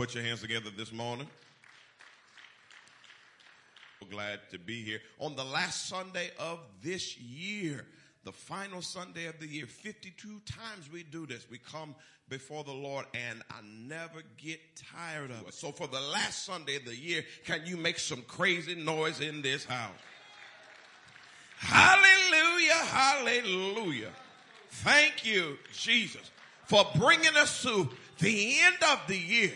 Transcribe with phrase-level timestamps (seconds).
[0.00, 1.28] Put your hands together this morning.
[4.00, 7.84] We're Glad to be here on the last Sunday of this year,
[8.24, 9.66] the final Sunday of the year.
[9.66, 11.46] 52 times we do this.
[11.50, 11.94] We come
[12.30, 14.58] before the Lord and I never get
[14.90, 15.52] tired of it.
[15.52, 19.42] So for the last Sunday of the year, can you make some crazy noise in
[19.42, 19.92] this house?
[21.58, 24.12] Hallelujah, hallelujah.
[24.70, 26.30] Thank you, Jesus,
[26.64, 27.86] for bringing us to
[28.18, 29.52] the end of the year.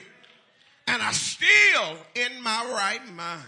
[0.86, 3.42] And I still in my right mind.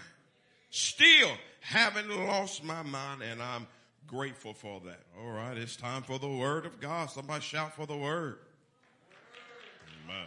[0.71, 3.67] Still haven't lost my mind and I'm
[4.07, 5.01] grateful for that.
[5.21, 5.57] All right.
[5.57, 7.11] It's time for the word of God.
[7.11, 8.39] Somebody shout for the word.
[10.05, 10.27] Amen.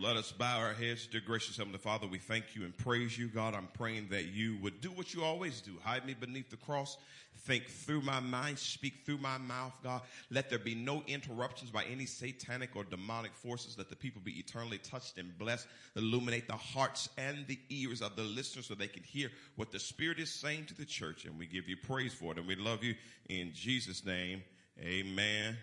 [0.00, 1.08] Let us bow our heads.
[1.08, 3.26] Dear gracious Heavenly Father, we thank you and praise you.
[3.26, 5.72] God, I'm praying that you would do what you always do.
[5.82, 6.98] Hide me beneath the cross
[7.40, 10.02] think through my mind, speak through my mouth, God.
[10.30, 13.76] Let there be no interruptions by any satanic or demonic forces.
[13.78, 15.66] Let the people be eternally touched and blessed.
[15.96, 19.78] Illuminate the hearts and the ears of the listeners so they can hear what the
[19.78, 21.24] Spirit is saying to the church.
[21.24, 22.38] And we give you praise for it.
[22.38, 22.94] And we love you
[23.28, 24.42] in Jesus' name.
[24.80, 25.56] Amen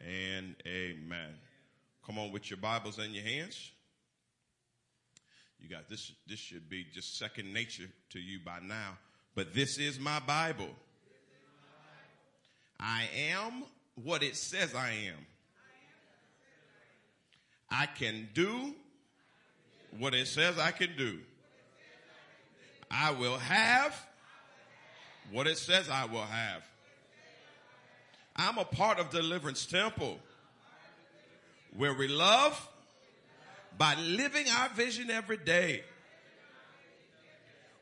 [0.00, 1.34] and amen.
[2.06, 3.70] Come on with your Bibles in your hands.
[5.58, 8.98] You got this, this should be just second nature to you by now.
[9.34, 10.68] But this is my Bible.
[12.78, 13.64] I am
[14.02, 15.26] what it says I am.
[17.70, 18.74] I can do
[19.98, 21.18] what it says I can do.
[22.90, 23.94] I will have
[25.32, 26.62] what it says I will have.
[28.36, 30.18] I'm a part of Deliverance Temple
[31.76, 32.68] where we love
[33.76, 35.82] by living our vision every day.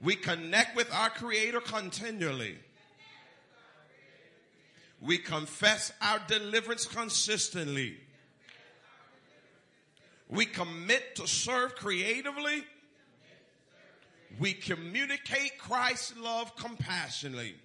[0.01, 2.59] We connect with our Creator continually.
[5.03, 7.97] We confess our deliverance consistently.
[10.29, 12.65] We commit to serve creatively.
[14.39, 17.57] We communicate Christ's love compassionately.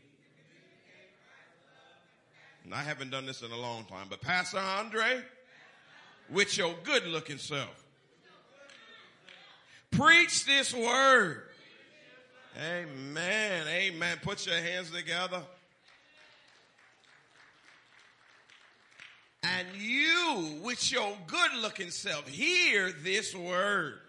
[2.66, 5.22] And I haven't done this in a long time, but Pastor Andre,
[6.30, 7.86] with your good looking self,
[9.92, 11.44] preach this word.
[12.60, 13.68] Amen.
[13.68, 14.18] Amen.
[14.24, 15.44] Put your hands together.
[19.44, 24.00] And you with your good looking self hear this word.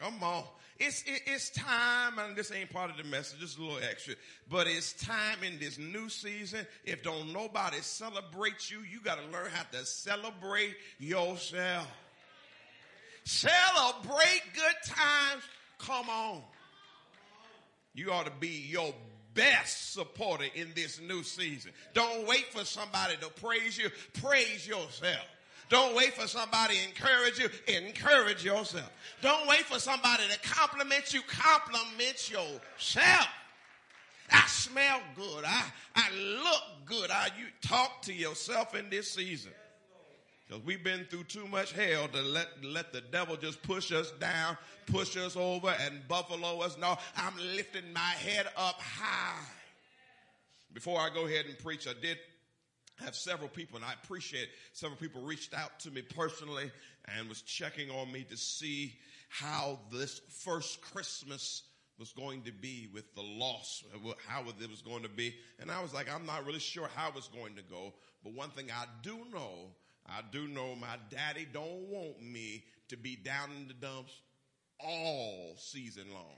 [0.00, 0.44] Come on.
[0.78, 4.14] It's, it, it's time, and this ain't part of the message, just a little extra,
[4.48, 6.66] but it's time in this new season.
[6.86, 11.86] If don't nobody celebrate you, you gotta learn how to celebrate yourself.
[13.24, 15.42] Celebrate good times.
[15.78, 16.40] Come on.
[17.92, 18.94] You ought to be your
[19.34, 21.72] best supporter in this new season.
[21.94, 23.88] Don't wait for somebody to praise you.
[24.20, 25.26] Praise yourself.
[25.68, 27.48] Don't wait for somebody to encourage you.
[27.74, 28.90] Encourage yourself.
[29.22, 31.22] Don't wait for somebody to compliment you.
[31.22, 33.28] Compliment yourself.
[34.32, 35.44] I smell good.
[35.46, 35.64] I,
[35.94, 36.10] I
[36.42, 37.10] look good.
[37.10, 39.52] I, you talk to yourself in this season.
[40.50, 44.10] Because we've been through too much hell to let, let the devil just push us
[44.18, 46.76] down, push us over, and buffalo us.
[46.76, 49.46] No, I'm lifting my head up high.
[50.72, 52.18] Before I go ahead and preach, I did
[52.96, 56.72] have several people, and I appreciate several people reached out to me personally
[57.16, 58.94] and was checking on me to see
[59.28, 61.62] how this first Christmas
[61.96, 63.84] was going to be with the loss,
[64.26, 65.32] how it was going to be.
[65.60, 67.94] And I was like, I'm not really sure how it's going to go.
[68.24, 69.70] But one thing I do know
[70.10, 74.12] I do know my daddy don't want me to be down in the dumps
[74.80, 76.36] all season long.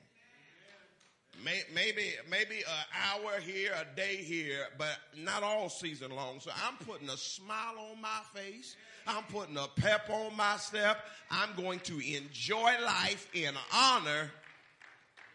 [1.74, 6.40] maybe maybe an hour here, a day here, but not all season long.
[6.40, 8.76] So I'm putting a smile on my face.
[9.06, 10.98] I'm putting a pep on my step.
[11.30, 14.30] I'm going to enjoy life in honor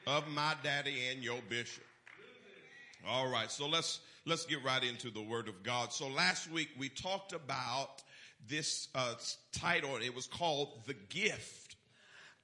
[0.05, 1.83] of my daddy and your bishop.
[3.07, 5.91] All right, so let's let's get right into the word of God.
[5.91, 8.03] So last week we talked about
[8.49, 9.15] this uh,
[9.51, 9.97] title.
[9.97, 11.75] It was called The Gift.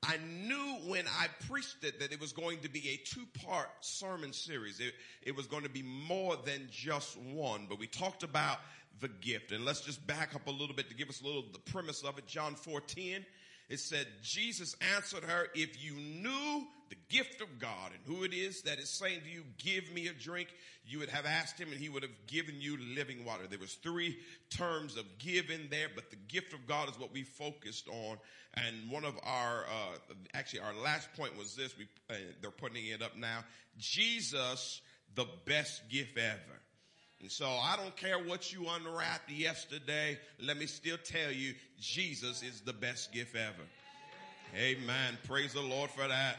[0.05, 3.69] I knew when I preached it that it was going to be a two part
[3.79, 4.79] sermon series.
[4.79, 8.57] It, it was going to be more than just one, but we talked about
[8.99, 9.51] the gift.
[9.51, 12.03] And let's just back up a little bit to give us a little the premise
[12.03, 12.27] of it.
[12.27, 13.25] John 4:10.
[13.69, 18.33] It said, Jesus answered her, if you knew the gift of God and who it
[18.33, 20.49] is that is saying to you, give me a drink,
[20.85, 23.47] you would have asked him and he would have given you living water.
[23.49, 24.17] There was three
[24.51, 28.17] terms of give in there, but the gift of God is what we focused on.
[28.53, 32.85] And one of our, uh, actually our last point was this, we, uh, they're putting
[32.85, 33.43] it up now.
[33.79, 34.81] Jesus,
[35.15, 36.59] the best gift ever.
[37.21, 40.19] And so I don't care what you unwrapped yesterday.
[40.39, 43.63] Let me still tell you, Jesus is the best gift ever.
[44.55, 45.17] Amen.
[45.25, 46.37] Praise the Lord for that.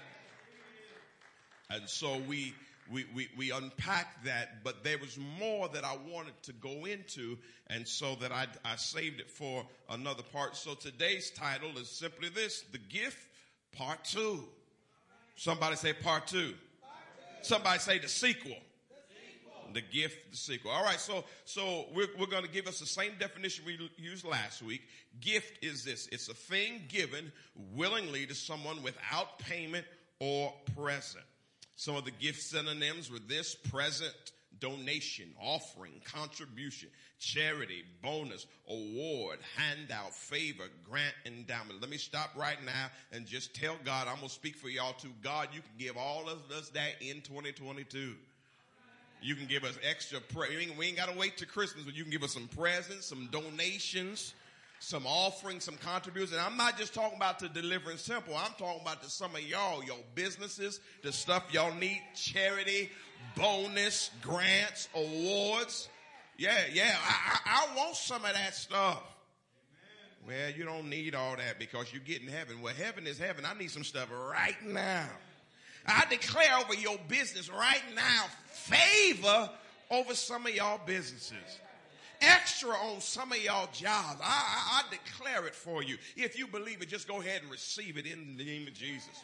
[1.71, 2.55] And so we,
[2.93, 7.39] we, we, we unpacked that, but there was more that I wanted to go into.
[7.69, 10.57] And so that I, I saved it for another part.
[10.57, 13.19] So today's title is simply this, the gift
[13.73, 14.45] part two.
[15.37, 16.55] Somebody say part two.
[17.43, 18.57] Somebody say the sequel
[19.75, 20.71] the gift, the sequel.
[20.71, 24.25] All right, so so we're, we're going to give us the same definition we used
[24.25, 24.83] last week.
[25.21, 27.31] Gift is this: it's a thing given
[27.75, 29.85] willingly to someone without payment
[30.21, 31.25] or present.
[31.77, 34.15] Some of the gift synonyms were this: present,
[34.61, 36.89] donation, offering, contribution,
[37.19, 41.81] charity, bonus, award, handout, favor, grant, endowment.
[41.81, 44.93] Let me stop right now and just tell God, I'm going to speak for y'all
[44.95, 45.11] too.
[45.23, 48.15] God, you can give all of us that in 2022.
[49.23, 50.21] You can give us extra.
[50.21, 52.49] Pre- we ain't, ain't got to wait to Christmas, but you can give us some
[52.49, 54.35] presents, some donations,
[54.85, 56.33] some offerings, some contributions.
[56.33, 58.37] And I'm not just talking about the Deliverance Temple.
[58.37, 62.91] I'm talking about to some of y'all, your businesses, the stuff y'all need, charity,
[63.37, 65.89] bonus, grants, awards.
[66.37, 66.95] Yeah, yeah.
[67.03, 69.03] I, I, I want some of that stuff.
[70.27, 72.63] Well, you don't need all that because you get in heaven.
[72.63, 73.45] Well, heaven is heaven.
[73.45, 75.09] I need some stuff right now.
[75.87, 79.51] I declare over your business right now favor
[79.91, 81.59] over some of y'all businesses.
[82.21, 84.21] Extra on some of y'all jobs.
[84.23, 85.97] I, I, I declare it for you.
[86.17, 89.23] If you believe it, just go ahead and receive it in the name of Jesus.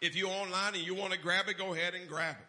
[0.00, 2.46] If you're online and you want to grab it, go ahead and grab it.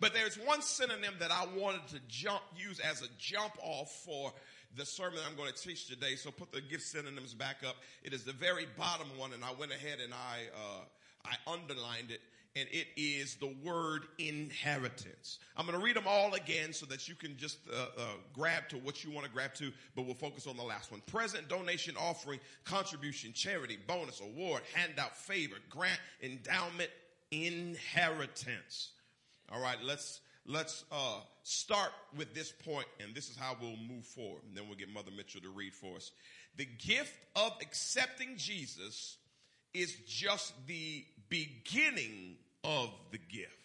[0.00, 4.32] But there's one synonym that I wanted to jump, use as a jump off for
[4.76, 6.16] the sermon I'm going to teach today.
[6.16, 7.76] So put the gift synonyms back up.
[8.02, 10.84] It is the very bottom one, and I went ahead and I uh,
[11.24, 12.20] I underlined it,
[12.54, 15.38] and it is the word inheritance.
[15.56, 18.02] I'm going to read them all again so that you can just uh, uh,
[18.34, 21.00] grab to what you want to grab to, but we'll focus on the last one.
[21.06, 26.90] Present, donation, offering, contribution, charity, bonus, award, handout, favor, grant, endowment,
[27.30, 28.90] inheritance.
[29.50, 34.04] All right, let's let's uh, start with this point, and this is how we'll move
[34.04, 34.42] forward.
[34.46, 36.10] And then we'll get Mother Mitchell to read for us.
[36.56, 39.16] The gift of accepting Jesus
[39.74, 43.56] is just the beginning of the gift.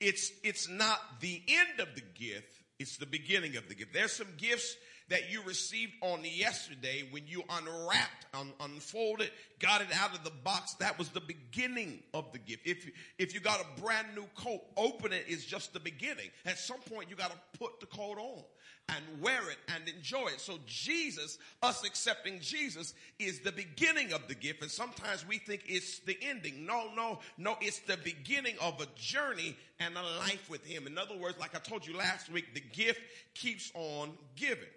[0.00, 3.94] It's, it's not the end of the gift, it's the beginning of the gift.
[3.94, 4.76] There's some gifts
[5.08, 10.30] that you received on yesterday when you unwrapped, un- unfolded, got it out of the
[10.30, 10.74] box.
[10.74, 12.66] That was the beginning of the gift.
[12.66, 12.86] If,
[13.18, 16.28] if you got a brand new coat, open it is just the beginning.
[16.44, 18.42] At some point, you got to put the coat on
[18.88, 20.40] and wear it and enjoy it.
[20.40, 24.62] So Jesus, us accepting Jesus is the beginning of the gift.
[24.62, 26.66] And sometimes we think it's the ending.
[26.66, 27.56] No, no, no.
[27.60, 30.86] It's the beginning of a journey and a life with him.
[30.86, 33.00] In other words, like I told you last week, the gift
[33.34, 34.68] keeps on giving.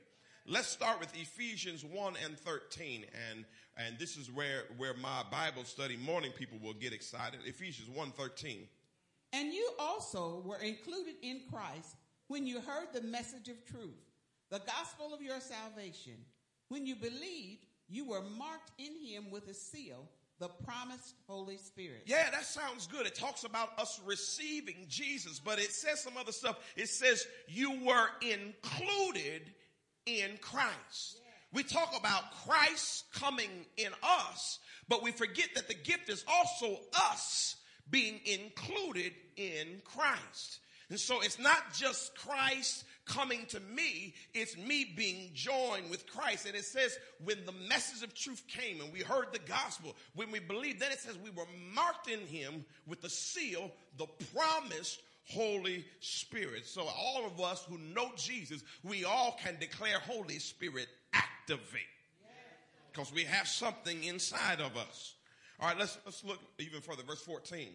[0.46, 3.06] Let's start with Ephesians 1 and 13.
[3.32, 3.44] And,
[3.76, 7.42] and this is where, where my Bible study morning people will get excited.
[7.46, 8.68] Ephesians 1 13.
[9.34, 13.98] And you also were included in Christ when you heard the message of truth,
[14.50, 16.13] the gospel of your salvation.
[16.69, 22.03] When you believed, you were marked in him with a seal, the promised Holy Spirit.
[22.05, 23.05] Yeah, that sounds good.
[23.05, 26.57] It talks about us receiving Jesus, but it says some other stuff.
[26.75, 29.53] It says you were included
[30.05, 31.19] in Christ.
[31.53, 36.77] We talk about Christ coming in us, but we forget that the gift is also
[36.93, 37.55] us
[37.89, 40.60] being included in Christ.
[40.89, 46.46] And so it's not just Christ coming to me, it's me being joined with Christ.
[46.46, 50.32] And it says, when the message of truth came and we heard the gospel, when
[50.32, 55.01] we believed, then it says we were marked in him with the seal, the promised
[55.29, 56.65] Holy Spirit.
[56.65, 61.82] So all of us who know Jesus, we all can declare Holy Spirit activate.
[62.91, 65.15] Because we have something inside of us.
[65.60, 67.03] All right, let's, let's look even further.
[67.03, 67.67] Verse 14.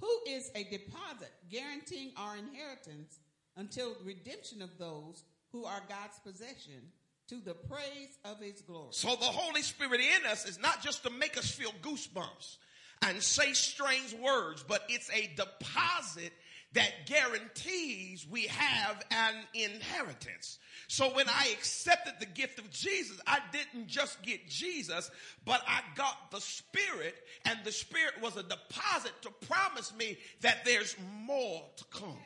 [0.00, 3.18] Who is a deposit guaranteeing our inheritance
[3.56, 6.92] until redemption of those who are God's possession
[7.28, 8.88] to the praise of his glory.
[8.90, 12.56] So the Holy Spirit in us is not just to make us feel goosebumps
[13.02, 16.32] and say strange words, but it's a deposit
[16.72, 20.58] that guarantees we have an inheritance.
[20.86, 25.10] So when I accepted the gift of Jesus, I didn't just get Jesus,
[25.44, 30.64] but I got the Spirit, and the Spirit was a deposit to promise me that
[30.64, 32.18] there's more to come.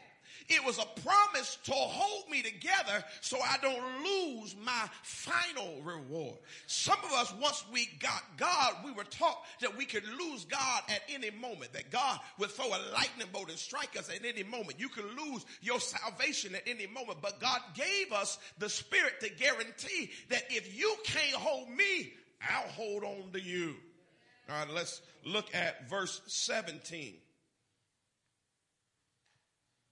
[0.49, 6.37] It was a promise to hold me together so I don't lose my final reward.
[6.66, 10.82] Some of us, once we got God, we were taught that we could lose God
[10.88, 14.42] at any moment, that God would throw a lightning bolt and strike us at any
[14.42, 14.80] moment.
[14.80, 19.30] You can lose your salvation at any moment, but God gave us the spirit to
[19.30, 23.76] guarantee that if you can't hold me, I'll hold on to you.
[24.49, 27.14] All right, let's look at verse 17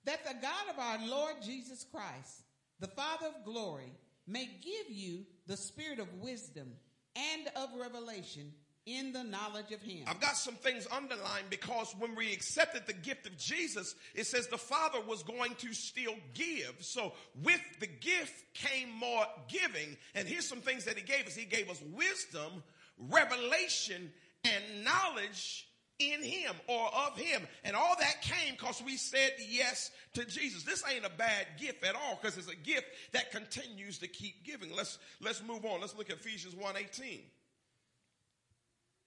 [0.05, 2.43] that the God of our Lord Jesus Christ,
[2.79, 3.93] the Father of glory,
[4.27, 6.69] may give you the spirit of wisdom
[7.17, 8.53] and of revelation
[8.87, 10.05] in the knowledge of him.
[10.07, 14.49] I've got some things underlined because when we accepted the gift of Jesus, it says
[14.49, 16.75] the Father was going to still give.
[16.81, 19.97] So with the gift came more giving.
[20.15, 21.35] And here's some things that he gave us.
[21.35, 22.63] He gave us wisdom,
[22.99, 24.11] revelation,
[24.45, 25.69] and knowledge
[26.01, 27.47] in him or of him.
[27.65, 30.65] And all that came because we said yes to Jesus.
[30.65, 34.45] This ain't a bad gift at all because it's a gift that continues to keep
[34.45, 34.75] giving.
[34.75, 35.81] Let's, let's move on.
[35.81, 37.21] Let's look at Ephesians 1.18.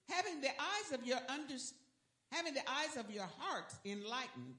[0.10, 1.56] Having the eyes of your under,
[2.32, 4.56] having the eyes of your hearts enlightened,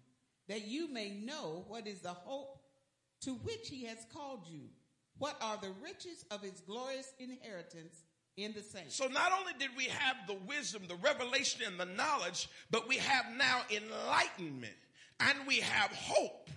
[0.48, 2.58] that you may know what is the hope
[3.22, 4.62] to which he has called you.
[5.18, 8.02] What are the riches of his glorious inheritance
[8.36, 8.96] in the saints.
[8.96, 12.96] So not only did we have the wisdom, the revelation, and the knowledge, but we
[12.96, 14.74] have now enlightenment,
[15.20, 16.50] and we have hope,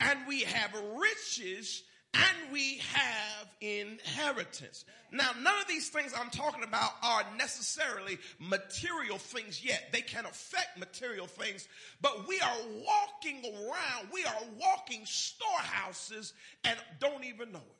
[0.00, 1.82] and we have riches,
[2.14, 4.84] and we have inheritance.
[5.12, 9.88] Now, none of these things I'm talking about are necessarily material things yet.
[9.92, 11.68] They can affect material things,
[12.00, 16.32] but we are walking around, we are walking storehouses
[16.64, 17.77] and don't even know it.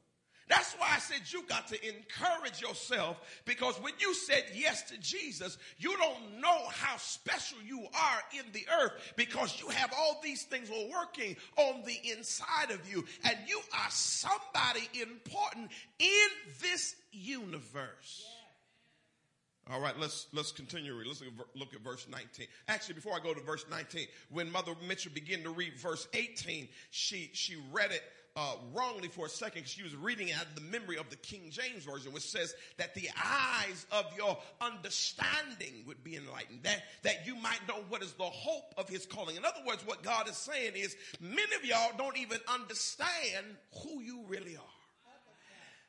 [0.48, 4.98] That's why I said you got to encourage yourself because when you said yes to
[4.98, 10.20] Jesus, you don't know how special you are in the earth because you have all
[10.22, 16.28] these things working on the inside of you and you are somebody important in
[16.62, 18.24] this universe.
[19.70, 20.94] All right, let's let's continue.
[21.06, 21.22] Let's
[21.54, 22.46] look at verse 19.
[22.68, 26.68] Actually, before I go to verse 19, when Mother Mitchell began to read verse 18,
[26.90, 28.02] she she read it
[28.38, 31.16] uh, wrongly for a second because she was reading out of the memory of the
[31.16, 36.84] King James Version, which says that the eyes of your understanding would be enlightened, that,
[37.02, 39.36] that you might know what is the hope of his calling.
[39.36, 43.44] In other words, what God is saying is many of y'all don't even understand
[43.82, 44.77] who you really are.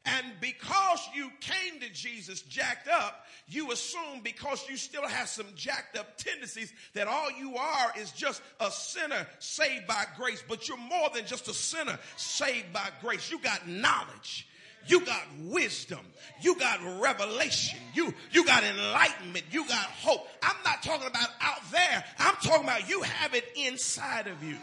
[0.05, 5.47] And because you came to Jesus jacked up, you assume because you still have some
[5.55, 10.43] jacked up tendencies that all you are is just a sinner saved by grace.
[10.47, 13.29] But you're more than just a sinner saved by grace.
[13.29, 14.47] You got knowledge.
[14.87, 15.99] You got wisdom.
[16.41, 17.79] You got revelation.
[17.93, 19.45] You, you got enlightenment.
[19.51, 20.27] You got hope.
[20.41, 22.03] I'm not talking about out there.
[22.17, 24.57] I'm talking about you have it inside of you.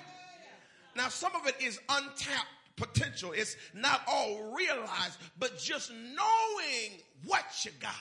[0.96, 3.32] Now, some of it is untapped potential.
[3.32, 7.94] It's not all realized, but just knowing what you got.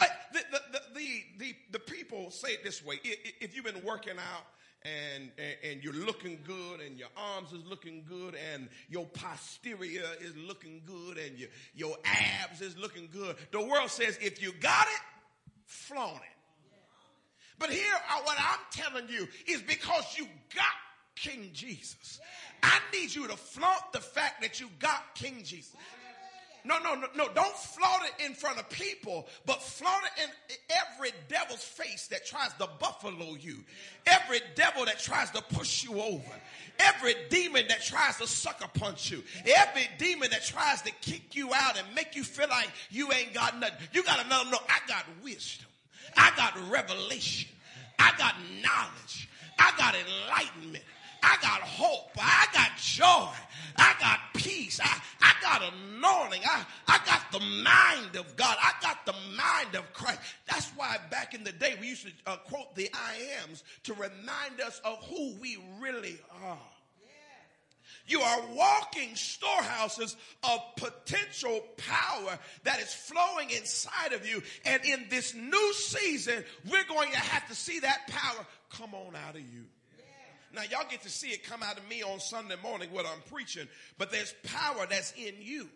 [0.00, 2.98] I, the, the, the, the, the, people say it this way.
[3.04, 4.44] If you've been working out
[4.82, 5.30] and,
[5.62, 10.82] and, you're looking good and your arms is looking good and your posterior is looking
[10.84, 15.00] good and your, your abs is looking good, the world says if you got it,
[15.64, 16.34] flaunt it.
[17.58, 20.64] But here, uh, what I'm telling you is because you got
[21.14, 22.20] King Jesus.
[22.64, 25.76] I need you to flaunt the fact that you got King Jesus.
[26.66, 27.28] No, no, no, no.
[27.34, 32.24] Don't flaunt it in front of people, but flaunt it in every devil's face that
[32.24, 33.58] tries to buffalo you.
[34.06, 36.32] Every devil that tries to push you over.
[36.78, 39.22] Every demon that tries to sucker punch you.
[39.44, 43.34] Every demon that tries to kick you out and make you feel like you ain't
[43.34, 43.76] got nothing.
[43.92, 45.68] You got to let them know, I got wisdom.
[46.16, 47.50] I got revelation.
[47.98, 49.28] I got knowledge.
[49.58, 50.84] I got enlightenment.
[51.24, 52.10] I got hope.
[52.18, 53.28] I got joy.
[53.76, 54.78] I got peace.
[54.82, 56.42] I, I got anointing.
[56.44, 58.56] I, I got the mind of God.
[58.60, 60.20] I got the mind of Christ.
[60.46, 63.94] That's why back in the day we used to uh, quote the I ams to
[63.94, 66.58] remind us of who we really are.
[68.06, 74.42] You are walking storehouses of potential power that is flowing inside of you.
[74.66, 79.16] And in this new season, we're going to have to see that power come on
[79.16, 79.64] out of you.
[80.54, 83.20] Now, y'all get to see it come out of me on Sunday morning what I'm
[83.30, 83.66] preaching,
[83.98, 85.68] but there's power that's in you.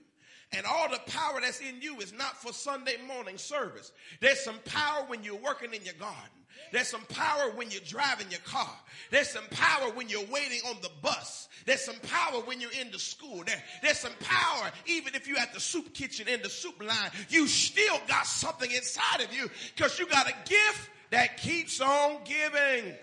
[0.53, 3.93] And all the power that's in you is not for Sunday morning service.
[4.21, 6.31] There's some power when you're working in your garden.
[6.73, 8.75] There's some power when you're driving your car.
[9.11, 11.49] There's some power when you're waiting on the bus.
[11.67, 13.43] There's some power when you're in the school.
[13.45, 17.11] There, there's some power even if you're at the soup kitchen in the soup line.
[17.29, 22.19] You still got something inside of you because you got a gift that keeps on
[22.25, 22.95] giving.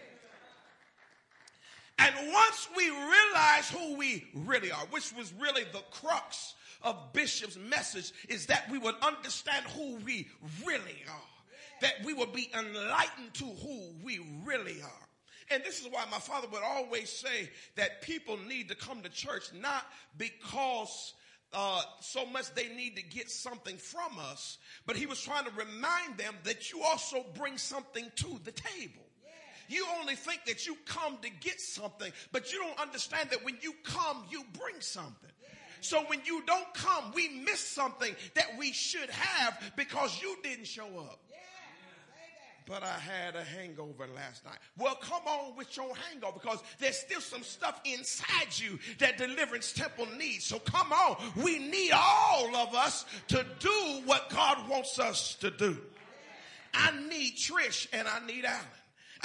[1.97, 7.57] And once we realize who we really are, which was really the crux of Bishop's
[7.57, 10.27] message, is that we would understand who we
[10.65, 11.81] really are.
[11.81, 15.07] That we would be enlightened to who we really are.
[15.51, 19.09] And this is why my father would always say that people need to come to
[19.09, 19.85] church not
[20.17, 21.13] because
[21.53, 25.51] uh, so much they need to get something from us, but he was trying to
[25.51, 29.05] remind them that you also bring something to the table.
[29.67, 33.57] You only think that you come to get something, but you don't understand that when
[33.61, 35.29] you come, you bring something.
[35.81, 40.65] So when you don't come, we miss something that we should have because you didn't
[40.65, 41.19] show up
[42.67, 44.57] but I had a hangover last night.
[44.77, 49.71] Well, come on with your hangover because there's still some stuff inside you that Deliverance
[49.71, 50.45] Temple needs.
[50.45, 51.17] So come on.
[51.43, 55.77] We need all of us to do what God wants us to do.
[56.73, 58.61] I need Trish and I need Alan.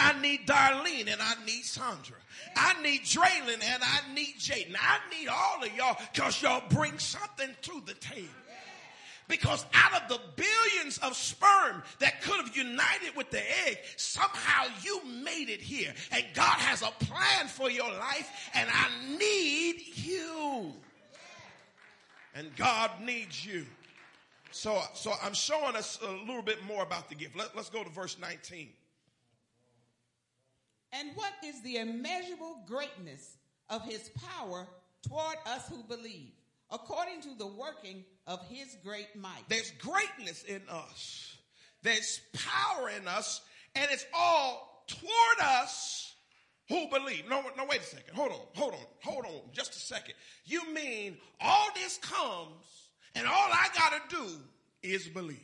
[0.01, 2.17] I need Darlene and I need Sandra.
[2.57, 4.75] I need Draylon and I need Jaden.
[4.81, 8.29] I need all of y'all because y'all bring something to the table.
[9.29, 14.65] Because out of the billions of sperm that could have united with the egg, somehow
[14.83, 15.95] you made it here.
[16.11, 20.73] And God has a plan for your life, and I need you.
[22.35, 23.67] And God needs you.
[24.51, 27.37] So, so I'm showing us a little bit more about the gift.
[27.37, 28.69] Let, let's go to verse 19.
[30.93, 33.37] And what is the immeasurable greatness
[33.69, 34.67] of his power
[35.03, 36.33] toward us who believe?
[36.71, 39.49] according to the working of his great might.
[39.49, 41.37] There's greatness in us.
[41.83, 43.41] There's power in us,
[43.75, 46.15] and it's all toward us
[46.69, 47.25] who believe.
[47.29, 48.15] No, no, wait a second.
[48.15, 50.15] Hold on, hold on, hold on, just a second.
[50.45, 54.27] You mean all this comes, and all I gotta do
[54.83, 55.39] is believe.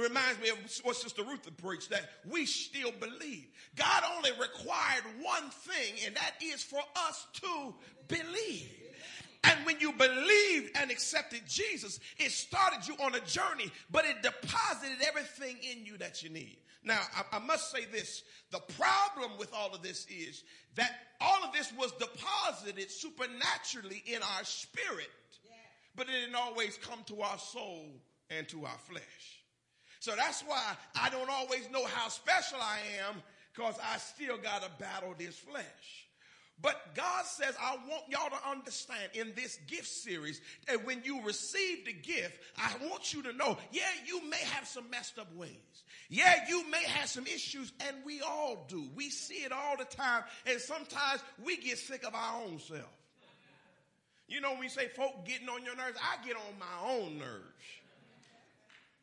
[0.00, 3.48] It reminds me of what Sister Ruth preached that we still believe.
[3.76, 7.74] God only required one thing, and that is for us to
[8.08, 8.66] believe.
[9.44, 14.22] And when you believed and accepted Jesus, it started you on a journey, but it
[14.22, 16.56] deposited everything in you that you need.
[16.82, 18.22] Now, I, I, must say this.
[18.52, 20.44] The problem with all of this is
[20.76, 25.10] that all of this was deposited supernaturally in our spirit,
[25.94, 27.84] but it didn't always come to our soul
[28.30, 29.40] and to our flesh.
[30.00, 33.22] So that's why I don't always know how special I am
[33.54, 36.06] because I still got to battle this flesh.
[36.62, 41.22] But God says, I want y'all to understand in this gift series that when you
[41.22, 45.34] receive the gift, I want you to know, yeah, you may have some messed up
[45.36, 45.56] ways.
[46.10, 48.88] Yeah, you may have some issues, and we all do.
[48.94, 52.80] We see it all the time, and sometimes we get sick of our own self.
[54.28, 57.18] You know, when we say folk getting on your nerves, I get on my own
[57.18, 57.44] nerves.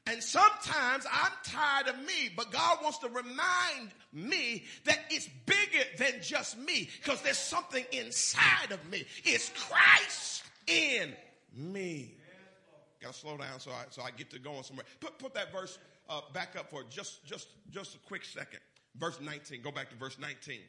[0.10, 5.84] And sometimes I'm tired of me, but God wants to remind me that it's bigger
[5.98, 9.06] than just me because there's something inside of me.
[9.24, 11.14] It's Christ in
[11.54, 12.16] me.
[13.02, 14.86] Got to slow down so I, so I get to going somewhere.
[15.00, 15.78] Put, put that verse
[16.10, 18.60] uh, back up for just, just, just a quick second.
[18.98, 19.62] Verse 19.
[19.62, 20.60] Go back to verse 19.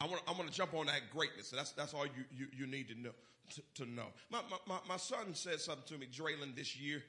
[0.00, 1.50] I want, I want to jump on that greatness.
[1.50, 3.10] That's, that's all you, you, you need to know.
[3.50, 4.06] To, to know.
[4.30, 7.02] My, my, my, son said something to me, Draylon, this year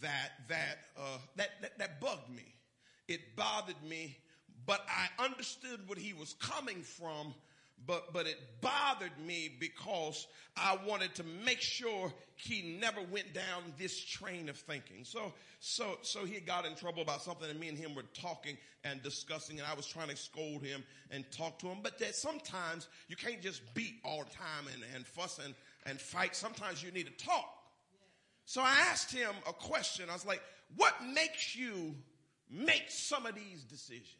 [0.00, 2.54] that that, uh, that that that bugged me.
[3.08, 4.18] It bothered me,
[4.66, 7.34] but I understood what he was coming from.
[7.86, 13.74] But but it bothered me because I wanted to make sure he never went down
[13.78, 15.04] this train of thinking.
[15.04, 18.56] So so so he got in trouble about something, and me and him were talking
[18.82, 21.78] and discussing, and I was trying to scold him and talk to him.
[21.82, 25.54] But that sometimes you can't just beat all the time and, and fuss and,
[25.86, 26.36] and fight.
[26.36, 27.48] Sometimes you need to talk.
[28.44, 30.10] So I asked him a question.
[30.10, 30.42] I was like,
[30.76, 31.94] what makes you
[32.50, 34.12] make some of these decisions?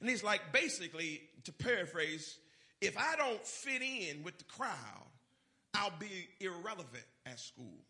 [0.00, 2.38] And he's like, basically, to paraphrase,
[2.80, 5.08] if I don't fit in with the crowd,
[5.74, 7.84] I'll be irrelevant at school.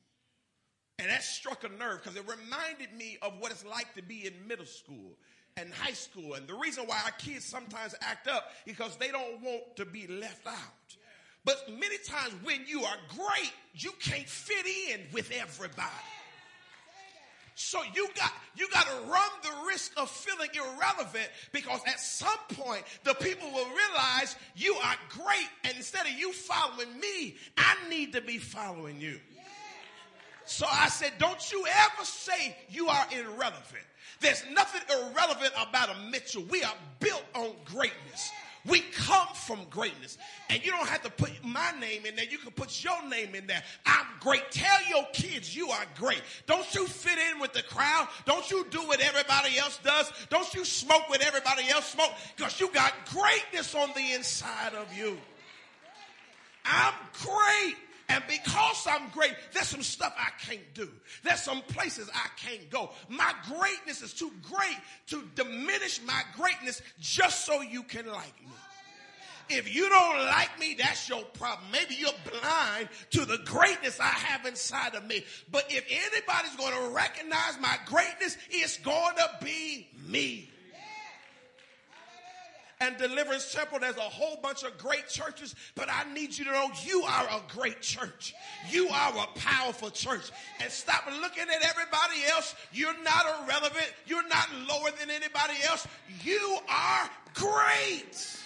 [0.98, 4.26] And that struck a nerve because it reminded me of what it's like to be
[4.26, 5.16] in middle school
[5.56, 6.34] and high school.
[6.34, 10.06] And the reason why our kids sometimes act up because they don't want to be
[10.06, 10.96] left out.
[11.48, 15.88] But many times when you are great, you can't fit in with everybody.
[17.54, 22.36] So you got you got to run the risk of feeling irrelevant because at some
[22.50, 27.76] point the people will realize you are great and instead of you following me, I
[27.88, 29.18] need to be following you.
[30.44, 33.86] So I said, don't you ever say you are irrelevant.
[34.20, 36.44] There's nothing irrelevant about a Mitchell.
[36.50, 38.32] We are built on greatness.
[38.68, 40.18] We come from greatness.
[40.50, 42.24] And you don't have to put my name in there.
[42.24, 43.62] You can put your name in there.
[43.86, 44.50] I'm great.
[44.50, 46.22] Tell your kids you are great.
[46.46, 48.08] Don't you fit in with the crowd.
[48.26, 50.12] Don't you do what everybody else does.
[50.28, 54.92] Don't you smoke what everybody else smoke because you got greatness on the inside of
[54.96, 55.18] you.
[56.64, 57.76] I'm great.
[58.10, 60.90] And because I'm great, there's some stuff I can't do.
[61.22, 62.90] There's some places I can't go.
[63.08, 68.52] My greatness is too great to diminish my greatness just so you can like me.
[69.50, 71.70] If you don't like me, that's your problem.
[71.72, 75.24] Maybe you're blind to the greatness I have inside of me.
[75.50, 80.50] But if anybody's going to recognize my greatness, it's going to be me
[82.80, 83.80] and Deliverance Temple.
[83.80, 87.24] There's a whole bunch of great churches, but I need you to know you are
[87.24, 88.34] a great church.
[88.70, 90.30] You are a powerful church.
[90.60, 92.54] And stop looking at everybody else.
[92.72, 93.92] You're not irrelevant.
[94.06, 95.86] You're not lower than anybody else.
[96.22, 98.36] You are great.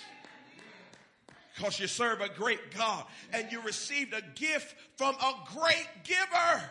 [1.54, 6.62] Because you serve a great God and you received a gift from a great giver.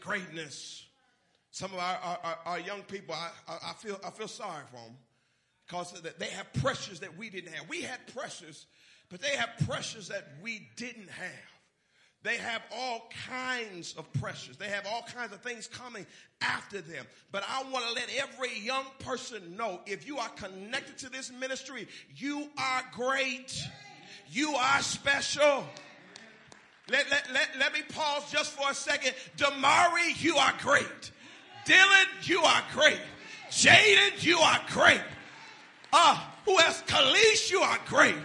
[0.00, 0.84] Greatness.
[1.50, 4.96] Some of our, our, our young people, I, I, feel, I feel sorry for them
[5.66, 7.68] because they have pressures that we didn't have.
[7.68, 8.66] We had pressures,
[9.08, 11.30] but they have pressures that we didn't have.
[12.22, 14.56] They have all kinds of pressures.
[14.56, 16.06] They have all kinds of things coming
[16.40, 17.04] after them.
[17.30, 21.30] But I want to let every young person know if you are connected to this
[21.30, 23.62] ministry, you are great.
[24.30, 25.66] You are special.
[26.90, 29.12] Let, let, let, let me pause just for a second.
[29.36, 31.12] Damari, you are great.
[31.66, 33.00] Dylan, you are great.
[33.50, 35.00] Jaden, you are great.
[35.96, 36.82] Uh, who else?
[36.88, 38.16] Kalish, you are great.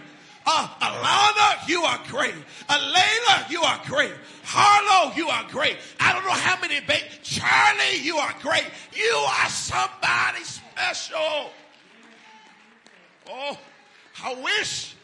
[0.44, 2.34] Uh, Alana, you are great.
[2.68, 4.10] Alayla, you are great.
[4.42, 5.76] Harlow, you are great.
[6.00, 8.64] I don't know how many ba- Charlie, you are great.
[8.92, 11.50] You are somebody special.
[13.30, 13.56] Oh,
[14.24, 14.96] I wish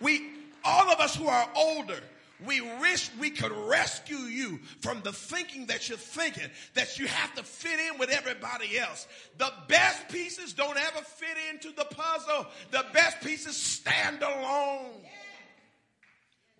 [0.00, 0.30] we,
[0.64, 2.00] all of us who are older,
[2.46, 7.34] we wish we could rescue you from the thinking that you're thinking that you have
[7.34, 9.06] to fit in with everybody else.
[9.38, 12.46] The best pieces don't ever fit into the puzzle.
[12.70, 14.92] The best pieces stand alone.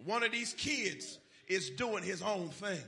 [0.04, 1.18] One of these kids
[1.48, 2.82] is doing his own thing.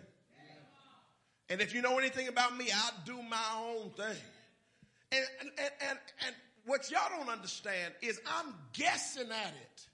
[1.49, 4.17] And if you know anything about me, I do my own thing.
[5.13, 9.87] And, and, and, and what y'all don't understand is I'm guessing at it.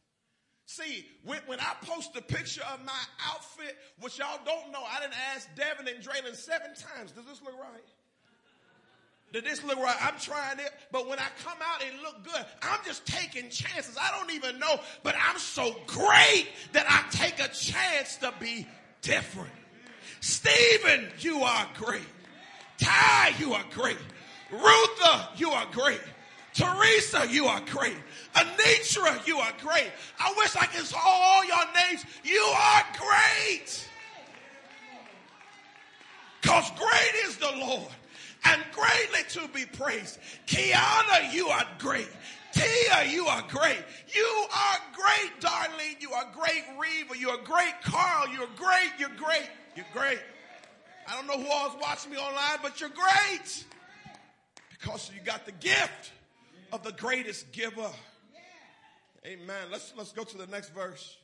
[0.72, 2.98] See, when, when, I post a picture of my
[3.30, 7.12] outfit, which y'all don't know, I didn't ask Devin and Draylon seven times.
[7.12, 7.84] Does this look right?
[9.34, 9.96] Did this look right?
[10.00, 12.42] I'm trying it, but when I come out, it look good.
[12.62, 13.98] I'm just taking chances.
[14.00, 18.66] I don't even know, but I'm so great that I take a chance to be
[19.02, 19.52] different.
[20.20, 22.00] Stephen, you are great.
[22.78, 23.98] Ty, you are great.
[24.50, 26.00] Rutha, you are great.
[26.54, 27.96] Teresa, you are great.
[28.34, 29.90] Anitra, you are great.
[30.18, 32.04] I wish I could call all your names.
[32.24, 33.88] You are great.
[36.40, 37.88] Because great is the Lord
[38.44, 40.18] and greatly to be praised.
[40.46, 42.08] Kiana, you are great.
[42.52, 43.82] Tia, you are great.
[44.14, 46.00] You are great, Darlene.
[46.00, 47.18] You are great, Reva.
[47.18, 48.28] You are great, Carl.
[48.28, 48.92] You're great.
[48.98, 49.48] You're great.
[49.76, 50.18] You're great.
[51.08, 53.64] I don't know who else watching me online, but you're great
[54.70, 56.12] because you got the gift
[56.72, 57.90] of the greatest giver.
[59.24, 59.68] Amen.
[59.70, 61.16] Let's, let's go to the next verse.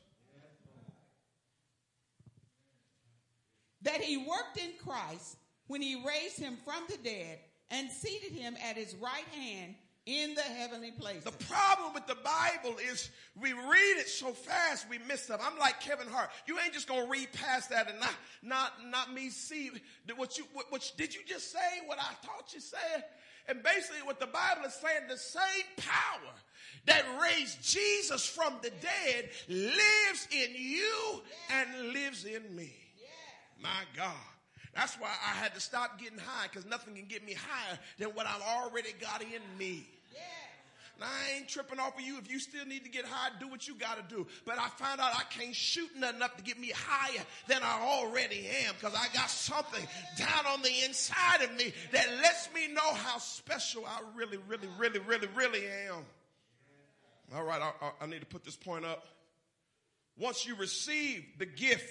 [3.81, 7.39] That he worked in Christ when he raised him from the dead
[7.71, 11.23] and seated him at his right hand in the heavenly places.
[11.25, 15.39] The problem with the Bible is we read it so fast we miss stuff.
[15.43, 16.29] I'm like Kevin Hart.
[16.47, 19.71] You ain't just gonna read past that and not not not me see
[20.15, 23.03] what you what, what did you just say what I thought you said?
[23.49, 26.33] And basically what the Bible is saying, the same power
[26.85, 32.71] that raised Jesus from the dead lives in you and lives in me.
[33.61, 34.13] My God.
[34.75, 38.09] That's why I had to stop getting high because nothing can get me higher than
[38.09, 39.87] what I've already got in me.
[40.99, 42.17] Now, I ain't tripping off of you.
[42.17, 44.27] If you still need to get high, do what you got to do.
[44.45, 47.81] But I found out I can't shoot nothing up to get me higher than I
[47.81, 49.85] already am because I got something
[50.17, 54.67] down on the inside of me that lets me know how special I really, really,
[54.77, 56.05] really, really, really am.
[57.35, 59.05] All right, I, I need to put this point up.
[60.17, 61.89] Once you receive the gift,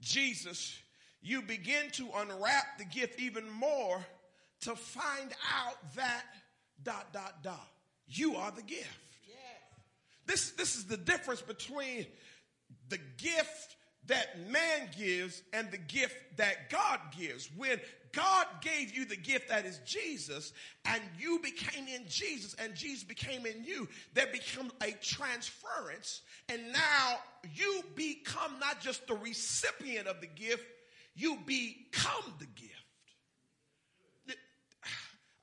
[0.00, 0.78] Jesus,
[1.20, 4.04] you begin to unwrap the gift even more
[4.60, 6.24] to find out that
[6.84, 7.68] dot, dot, dot.
[8.10, 8.98] You are the gift.
[9.26, 9.36] Yes.
[10.26, 12.06] This, this is the difference between
[12.88, 17.48] the gift that man gives and the gift that God gives.
[17.56, 17.80] When
[18.12, 20.52] God gave you the gift that is Jesus
[20.84, 26.60] and you became in Jesus and Jesus became in you, there become a transference and
[26.72, 27.18] now
[27.54, 30.64] you become not just the recipient of the gift,
[31.14, 32.74] you become the gift.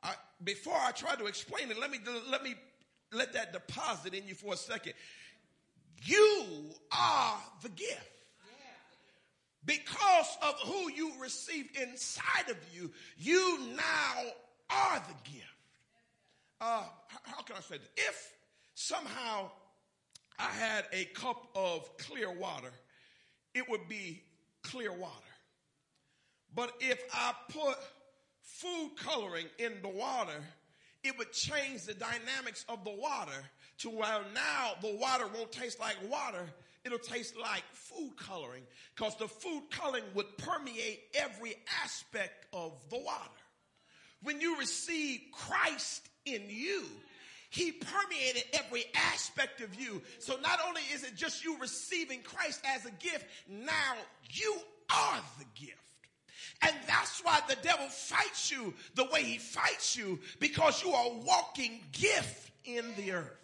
[0.03, 2.55] I, before I try to explain it, let me, let me
[3.11, 4.93] let that deposit in you for a second.
[6.03, 6.45] You
[6.91, 8.11] are the gift.
[9.65, 14.23] Because of who you received inside of you, you now
[14.69, 15.45] are the gift.
[16.61, 16.83] Uh,
[17.23, 17.89] how can I say this?
[17.97, 18.33] If
[18.75, 19.51] somehow
[20.39, 22.71] I had a cup of clear water,
[23.53, 24.23] it would be
[24.63, 25.13] clear water.
[26.55, 27.77] But if I put
[28.61, 30.43] food coloring in the water,
[31.03, 33.43] it would change the dynamics of the water
[33.79, 36.45] to where now the water won't taste like water.
[36.83, 38.63] It'll taste like food coloring
[38.95, 43.29] because the food coloring would permeate every aspect of the water.
[44.23, 46.85] When you receive Christ in you,
[47.49, 50.01] he permeated every aspect of you.
[50.19, 53.95] So not only is it just you receiving Christ as a gift, now
[54.29, 54.57] you
[54.93, 55.86] are the gift.
[56.61, 61.11] And that's why the devil fights you the way he fights you because you are
[61.23, 63.37] walking gift in the earth.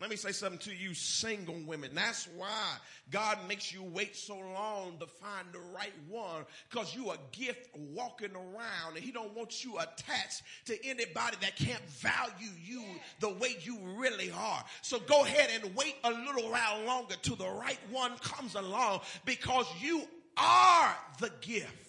[0.00, 1.90] Let me say something to you single women.
[1.92, 2.76] That's why
[3.10, 7.68] God makes you wait so long to find the right one because you a gift
[7.74, 12.84] walking around and he don't want you attached to anybody that can't value you
[13.18, 14.62] the way you really are.
[14.82, 19.00] So go ahead and wait a little while longer till the right one comes along
[19.24, 20.02] because you
[20.36, 21.87] are the gift.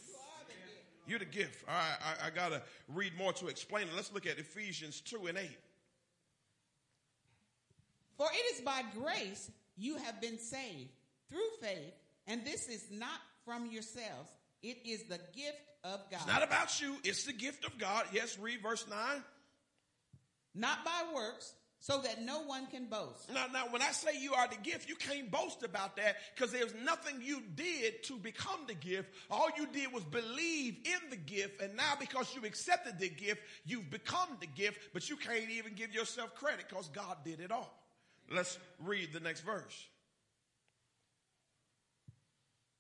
[1.10, 1.67] You're the gift.
[1.67, 3.95] Right, I, I got to read more to explain it.
[3.95, 5.50] Let's look at Ephesians 2 and 8.
[8.15, 10.91] For it is by grace you have been saved
[11.30, 11.93] through faith,
[12.28, 14.30] and this is not from yourselves.
[14.62, 16.19] It is the gift of God.
[16.19, 18.06] It's not about you, it's the gift of God.
[18.12, 19.00] Yes, read verse 9.
[20.54, 23.32] Not by works, so that no one can boast.
[23.34, 26.52] Now, now, when I say you are the gift, you can't boast about that because
[26.52, 29.10] there's nothing you did to become the gift.
[29.32, 33.42] All you did was believe in the gift, and now because you accepted the gift,
[33.65, 37.52] you've become the gift, but you can't even give yourself credit because God did it
[37.52, 37.74] all.
[38.30, 39.88] Let's read the next verse.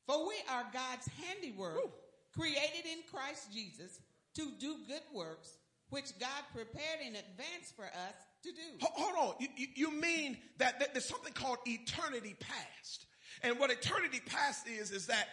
[0.05, 1.91] For we are God's handiwork, Woo.
[2.35, 4.01] created in Christ Jesus
[4.35, 5.53] to do good works,
[5.89, 8.61] which God prepared in advance for us to do.
[8.81, 9.47] Hold on.
[9.55, 13.05] You, you mean that, that there's something called eternity past.
[13.43, 15.27] And what eternity past is, is that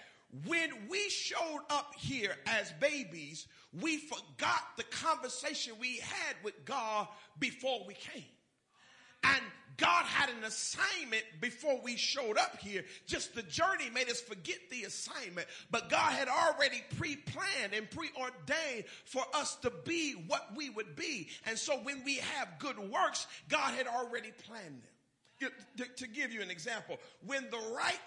[0.46, 3.46] when we showed up here as babies,
[3.80, 8.24] we forgot the conversation we had with God before we came.
[9.34, 9.42] And
[9.76, 12.84] God had an assignment before we showed up here.
[13.06, 15.46] Just the journey made us forget the assignment.
[15.70, 21.28] But God had already pre-planned and preordained for us to be what we would be.
[21.46, 24.95] And so when we have good works, God had already planned them.
[25.40, 28.00] To give you an example, when the Wright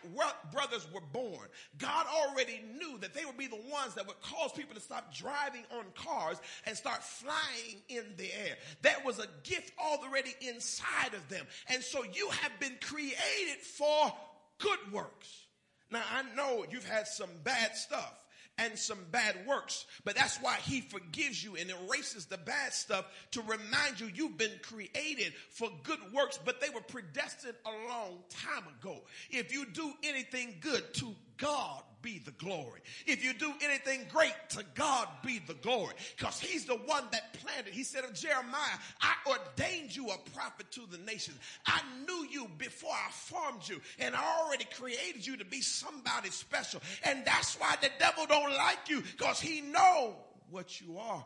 [0.52, 4.52] brothers were born, God already knew that they would be the ones that would cause
[4.52, 8.56] people to stop driving on cars and start flying in the air.
[8.82, 11.46] That was a gift already inside of them.
[11.68, 14.12] And so you have been created for
[14.58, 15.46] good works.
[15.92, 18.19] Now I know you've had some bad stuff
[18.60, 19.86] and some bad works.
[20.04, 24.38] But that's why he forgives you and erases the bad stuff to remind you you've
[24.38, 29.02] been created for good works, but they were predestined a long time ago.
[29.30, 32.82] If you do anything good to God be the glory.
[33.06, 35.94] If you do anything great, to God be the glory.
[36.18, 37.74] Because he's the one that planted.
[37.74, 41.38] He said of Jeremiah, I ordained you a prophet to the nations.
[41.66, 43.82] I knew you before I formed you.
[44.00, 46.82] And I already created you to be somebody special.
[47.04, 49.02] And that's why the devil don't like you.
[49.18, 50.16] Because he know
[50.50, 51.26] what you are.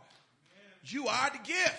[0.86, 1.76] You are the gift.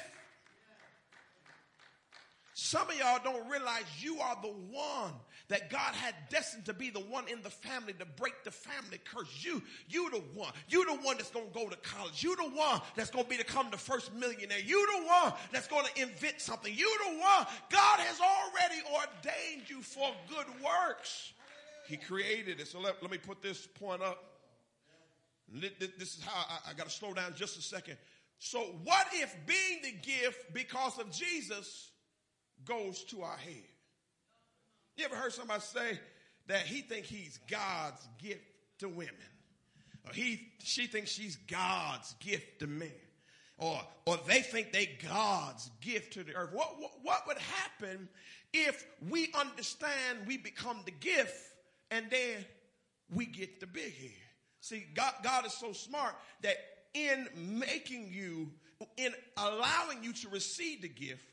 [2.54, 5.12] Some of y'all don't realize you are the one
[5.48, 8.98] that God had destined to be the one in the family to break the family
[9.04, 9.28] curse.
[9.44, 10.52] You, you the one.
[10.68, 12.22] You the one that's going to go to college.
[12.22, 14.58] You the one that's going to be become the first millionaire.
[14.58, 16.72] You the one that's going to invent something.
[16.74, 17.46] You the one.
[17.70, 21.32] God has already ordained you for good works.
[21.88, 22.68] He created it.
[22.68, 24.24] So let, let me put this point up.
[25.52, 27.98] This is how I, I got to slow down just a second.
[28.38, 31.90] So what if being the gift because of Jesus
[32.64, 33.73] goes to our head?
[34.96, 35.98] You ever heard somebody say
[36.46, 38.44] that he think he's God's gift
[38.78, 39.14] to women?
[40.06, 42.92] Or he, she thinks she's God's gift to men.
[43.56, 46.50] Or, or they think they God's gift to the earth.
[46.52, 48.08] What, what, what would happen
[48.52, 51.36] if we understand we become the gift
[51.90, 52.44] and then
[53.12, 54.10] we get the big head.
[54.60, 56.56] See, God, God is so smart that
[56.94, 58.50] in making you,
[58.96, 61.24] in allowing you to receive the gift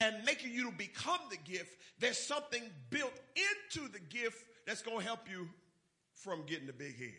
[0.00, 4.98] and making you to become the gift, there's something built into the gift that's going
[4.98, 5.48] to help you
[6.12, 7.14] from getting the big head.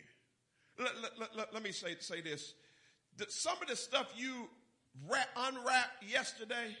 [0.78, 2.54] Let, let, let, let me say, say this.
[3.16, 4.48] The, some of the stuff you
[5.08, 6.76] wrap, unwrapped yesterday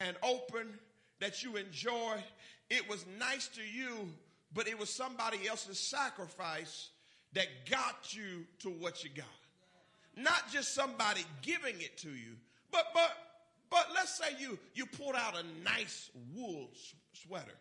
[0.00, 0.74] and opened
[1.20, 2.24] that you enjoyed,
[2.70, 4.08] it was nice to you,
[4.52, 6.90] but it was somebody else's sacrifice
[7.34, 9.26] that got you to what you got.
[10.16, 12.36] Not just somebody giving it to you,
[12.72, 13.10] but but
[13.70, 16.68] but let's say you you pulled out a nice wool
[17.12, 17.54] sweater,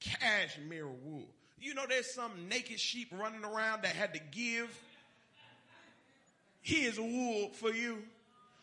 [0.00, 1.28] cashmere wool.
[1.60, 4.70] You know there's some naked sheep running around that had to give
[6.62, 7.98] his wool for you.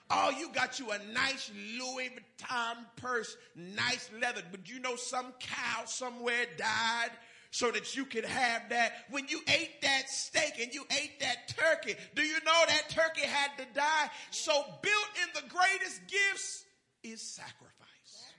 [0.10, 5.34] Oh, you got you a nice Louis Vuitton purse, nice leather, but you know some
[5.40, 7.10] cow somewhere died
[7.50, 8.94] so that you could have that.
[9.10, 13.22] When you ate that steak and you ate that turkey, do you know that turkey
[13.22, 14.10] had to die?
[14.30, 16.65] So built in the greatest gifts
[17.12, 18.34] is sacrifice.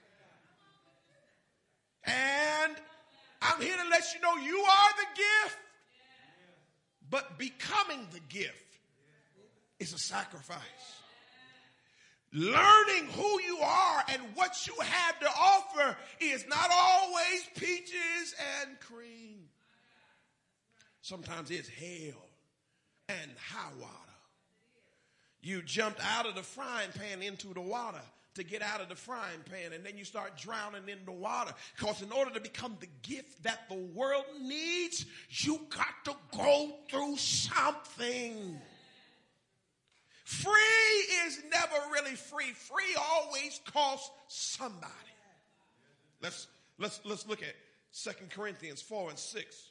[2.05, 2.77] And
[3.43, 5.59] I'm here to let you know you are the gift,
[7.11, 8.79] but becoming the gift
[9.79, 10.97] is a sacrifice
[12.33, 18.79] learning who you are and what you have to offer is not always peaches and
[18.81, 19.49] cream.
[21.01, 22.23] Sometimes it's hell
[23.09, 23.93] and high water.
[25.41, 28.03] You jumped out of the frying pan into the water
[28.37, 31.53] to get out of the frying pan and then you start drowning in the water
[31.77, 36.73] because in order to become the gift that the world needs you got to go
[36.89, 38.59] through something
[40.27, 40.51] Free
[41.25, 42.51] is never really free.
[42.51, 44.93] Free always costs somebody.
[46.21, 47.55] Let's let's let's look at
[47.93, 49.71] Second Corinthians 4 and 6.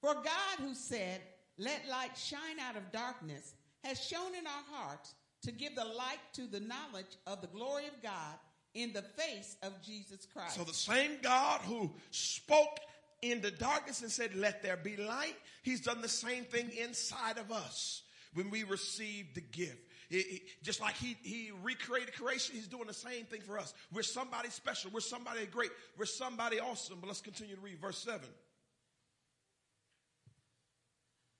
[0.00, 1.20] For God who said,
[1.58, 6.20] Let light shine out of darkness, has shown in our hearts to give the light
[6.34, 8.36] to the knowledge of the glory of God
[8.74, 10.56] in the face of Jesus Christ.
[10.56, 12.78] So the same God who spoke
[13.20, 15.36] in the darkness and said, Let there be light.
[15.62, 18.02] He's done the same thing inside of us
[18.34, 19.88] when we receive the gift.
[20.10, 23.72] It, it, just like he, he recreated creation, he's doing the same thing for us.
[23.92, 24.90] We're somebody special.
[24.92, 25.70] We're somebody great.
[25.96, 26.98] We're somebody awesome.
[27.00, 28.20] But let's continue to read verse 7.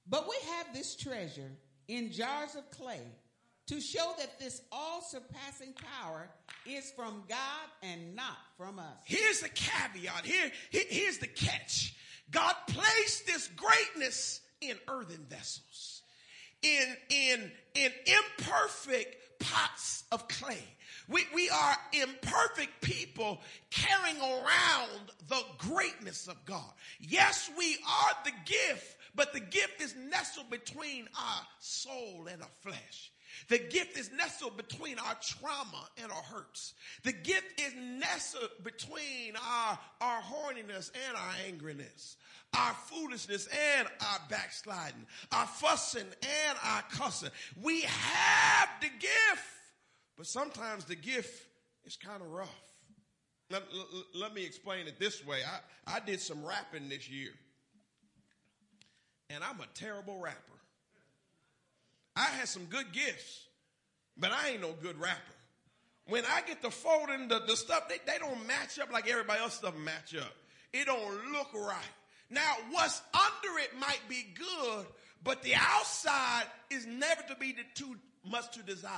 [0.08, 1.50] But we have this treasure
[1.88, 3.06] in jars of clay
[3.66, 6.28] to show that this all surpassing power
[6.66, 8.96] is from God and not from us.
[9.04, 10.24] Here's the caveat.
[10.24, 11.94] Here, here, here's the catch.
[12.30, 16.02] God placed this greatness in earthen vessels,
[16.62, 20.64] in, in, in imperfect pots of clay.
[21.08, 26.72] We, we are imperfect people carrying around the greatness of God.
[27.00, 32.48] Yes, we are the gift, but the gift is nestled between our soul and our
[32.62, 33.11] flesh.
[33.48, 36.74] The gift is nestled between our trauma and our hurts.
[37.02, 42.16] The gift is nestled between our, our horniness and our angriness,
[42.56, 47.30] our foolishness and our backsliding, our fussing and our cussing.
[47.62, 49.46] We have the gift,
[50.16, 51.46] but sometimes the gift
[51.84, 52.48] is kind of rough.
[53.50, 55.40] Let, let, let, me explain it this way.
[55.86, 57.32] I, I did some wrapping this year,
[59.28, 60.51] and I'm a terrible rapper.
[62.16, 63.46] I had some good gifts,
[64.16, 65.20] but I ain't no good rapper.
[66.06, 69.40] When I get to folding the, the stuff, they, they don't match up like everybody
[69.40, 70.32] else stuff match up.
[70.72, 71.76] It don't look right.
[72.28, 74.86] Now, what's under it might be good,
[75.22, 77.96] but the outside is never to be too
[78.28, 78.90] much to desire.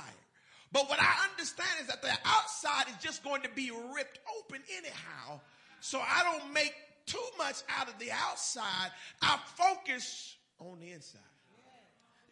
[0.71, 4.61] But what I understand is that the outside is just going to be ripped open
[4.77, 5.39] anyhow.
[5.79, 6.73] So I don't make
[7.05, 8.91] too much out of the outside.
[9.21, 11.21] I focus on the inside.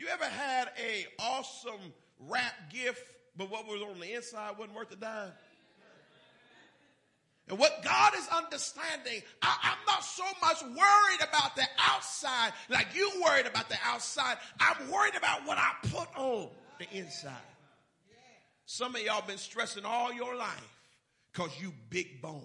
[0.03, 4.91] You ever had a awesome rap gift, but what was on the inside wasn't worth
[4.91, 5.31] a dime?
[7.47, 12.87] And what God is understanding, I, am not so much worried about the outside like
[12.93, 14.35] you worried about the outside.
[14.59, 16.49] I'm worried about what I put on
[16.79, 17.31] the inside.
[18.65, 20.79] Some of y'all been stressing all your life
[21.31, 22.43] because you big boned.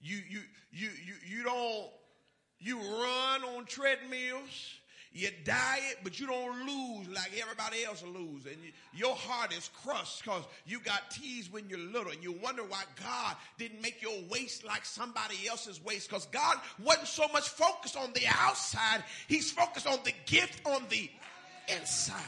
[0.00, 0.40] You, you,
[0.72, 1.90] you, you, you don't,
[2.58, 4.78] you run on treadmills.
[5.16, 8.46] You diet, but you don't lose like everybody else lose.
[8.46, 12.10] And you, your heart is crushed because you got teased when you're little.
[12.10, 16.56] And you wonder why God didn't make your waist like somebody else's waist because God
[16.82, 19.04] wasn't so much focused on the outside.
[19.28, 21.08] He's focused on the gift on the
[21.68, 22.20] inside.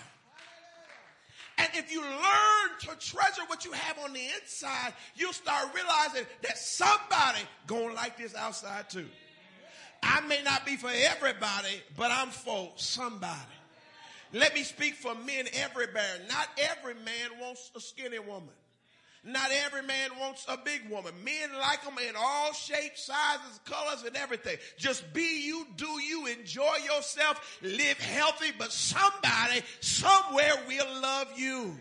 [1.58, 6.24] And if you learn to treasure what you have on the inside, you'll start realizing
[6.42, 9.08] that somebody gonna like this outside too.
[10.02, 13.34] I may not be for everybody, but I'm for somebody.
[14.32, 16.20] Let me speak for men everywhere.
[16.28, 18.50] Not every man wants a skinny woman.
[19.26, 21.12] Not every man wants a big woman.
[21.24, 24.56] Men like them in all shapes, sizes, colors, and everything.
[24.78, 31.76] Just be you, do you, enjoy yourself, live healthy, but somebody somewhere will love you.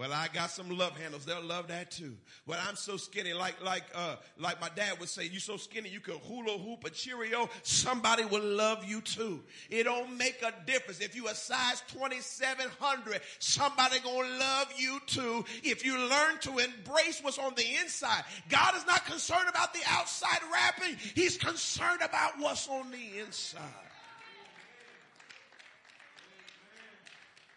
[0.00, 1.26] Well, I got some love handles.
[1.26, 2.16] They'll love that too.
[2.46, 5.90] Well, I'm so skinny, like like uh, like my dad would say, "You're so skinny,
[5.90, 9.42] you can hula hoop a Cheerio." Somebody will love you too.
[9.68, 13.20] It don't make a difference if you a size 2700.
[13.40, 15.44] Somebody gonna love you too.
[15.62, 19.80] If you learn to embrace what's on the inside, God is not concerned about the
[19.86, 20.96] outside wrapping.
[21.14, 23.89] He's concerned about what's on the inside.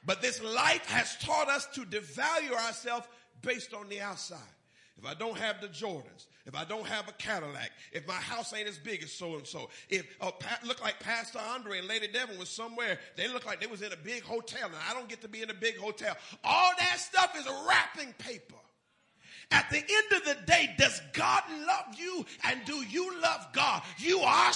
[0.06, 3.08] But this life has taught us to devalue ourselves
[3.42, 4.40] based on the outside.
[4.98, 8.54] If I don't have the Jordans, if I don't have a Cadillac, if my house
[8.54, 10.32] ain't as big as so and so, if uh,
[10.64, 13.92] look like Pastor Andre and Lady Devon was somewhere, they look like they was in
[13.92, 16.16] a big hotel, and I don't get to be in a big hotel.
[16.44, 18.56] All that stuff is wrapping paper.
[19.52, 23.84] At the end of the day, does God love you and do you love God?
[23.98, 24.54] You are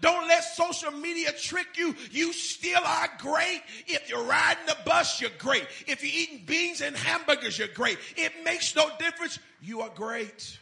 [0.00, 1.94] Don't let social media trick you.
[2.10, 3.62] You still are great.
[3.86, 5.66] If you're riding the bus, you're great.
[5.86, 7.98] If you're eating beans and hamburgers, you're great.
[8.16, 9.38] It makes no difference.
[9.62, 10.58] You are great.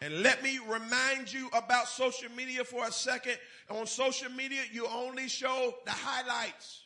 [0.00, 3.36] And let me remind you about social media for a second.
[3.70, 6.84] On social media, you only show the highlights.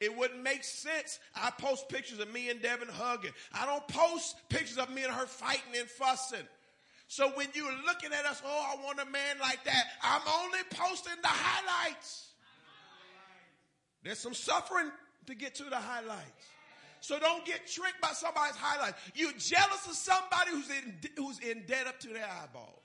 [0.00, 1.20] It wouldn't make sense.
[1.36, 3.30] I post pictures of me and Devin hugging.
[3.54, 6.46] I don't post pictures of me and her fighting and fussing.
[7.12, 10.60] So when you're looking at us, oh, I want a man like that, I'm only
[10.70, 12.28] posting the highlights.
[14.02, 14.90] There's some suffering
[15.26, 16.46] to get to the highlights.
[17.00, 18.98] So don't get tricked by somebody's highlights.
[19.14, 22.80] You're jealous of somebody who's in, who's in debt up to their eyeballs.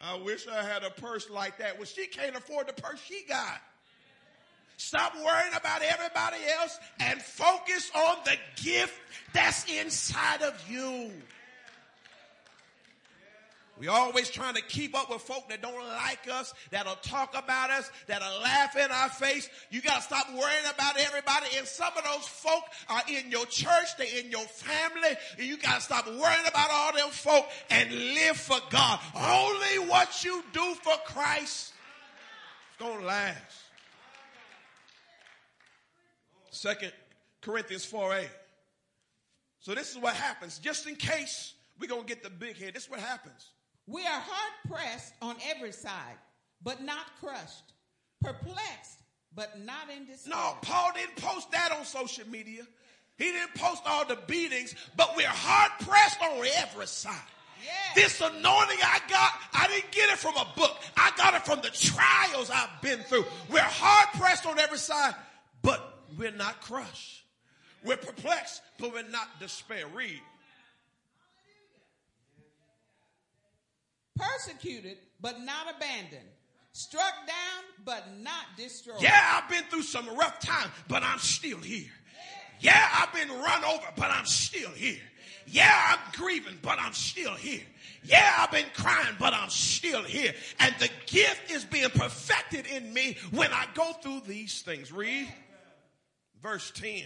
[0.00, 1.76] I wish I had a purse like that.
[1.76, 3.60] Well, she can't afford the purse she got.
[4.76, 8.98] Stop worrying about everybody else and focus on the gift
[9.32, 11.12] that's inside of you.
[13.82, 17.70] We always trying to keep up with folk that don't like us, that'll talk about
[17.70, 19.50] us, that'll laugh in our face.
[19.72, 21.46] You gotta stop worrying about everybody.
[21.58, 25.56] And some of those folk are in your church, they're in your family, and you
[25.56, 29.00] gotta stop worrying about all them folk and live for God.
[29.16, 33.56] Only what you do for Christ is gonna last.
[36.52, 36.92] Second
[37.40, 38.28] Corinthians 4 8.
[39.58, 40.60] So this is what happens.
[40.60, 43.48] Just in case we're gonna get the big head, this is what happens.
[43.92, 46.16] We are hard pressed on every side,
[46.62, 47.74] but not crushed,
[48.22, 49.00] perplexed,
[49.34, 50.34] but not in despair.
[50.34, 52.66] No, Paul didn't post that on social media.
[53.18, 57.14] He didn't post all the beatings, but we're hard pressed on every side.
[57.62, 57.94] Yes.
[57.94, 60.74] This anointing I got, I didn't get it from a book.
[60.96, 63.26] I got it from the trials I've been through.
[63.50, 65.14] We're hard pressed on every side,
[65.60, 67.24] but we're not crushed.
[67.84, 69.84] We're perplexed, but we're not despair.
[69.94, 70.20] Read.
[74.16, 76.28] Persecuted but not abandoned,
[76.72, 79.00] struck down but not destroyed.
[79.00, 81.90] Yeah, I've been through some rough times, but I'm still here.
[82.60, 85.00] Yeah, I've been run over, but I'm still here.
[85.46, 87.62] Yeah, I'm grieving, but I'm still here.
[88.04, 90.32] Yeah, I've been crying, but I'm still here.
[90.60, 94.92] And the gift is being perfected in me when I go through these things.
[94.92, 95.28] Read
[96.40, 97.04] verse 10.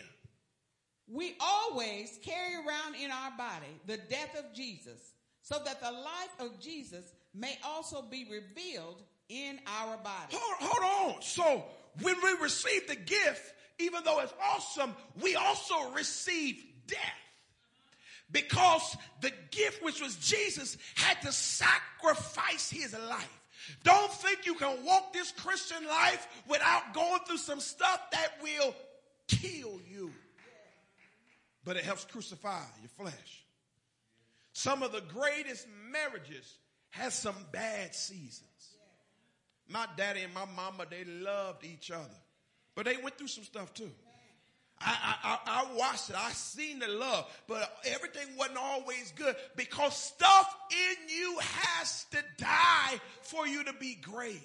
[1.09, 5.13] We always carry around in our body the death of Jesus
[5.47, 10.33] so that the life of Jesus may also be revealed in our body.
[10.33, 11.23] Hold, hold on.
[11.23, 11.65] So
[12.03, 14.93] when we receive the gift, even though it's awesome,
[15.23, 16.99] we also receive death.
[18.33, 23.41] Because the gift, which was Jesus, had to sacrifice his life.
[23.85, 28.75] Don't think you can walk this Christian life without going through some stuff that will
[29.29, 30.11] kill you.
[31.65, 33.46] But it helps crucify your flesh.
[34.57, 36.57] Some of the greatest marriages
[36.89, 38.71] has some bad seasons.
[39.69, 42.17] My daddy and my mama, they loved each other,
[42.75, 43.91] but they went through some stuff too.
[44.81, 46.17] I, I, I watched it.
[46.19, 52.19] I seen the love, but everything wasn't always good because stuff in you has to
[52.39, 54.41] die for you to be great.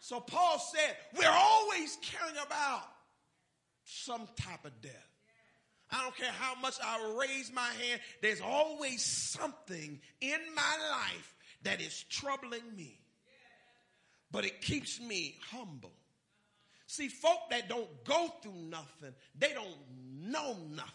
[0.00, 2.82] So Paul said, we're always caring about
[3.84, 5.05] some type of death.
[5.90, 11.36] I don't care how much I raise my hand, there's always something in my life
[11.62, 12.98] that is troubling me.
[14.30, 15.92] But it keeps me humble.
[16.88, 19.76] See, folk that don't go through nothing, they don't
[20.30, 20.92] know nothing.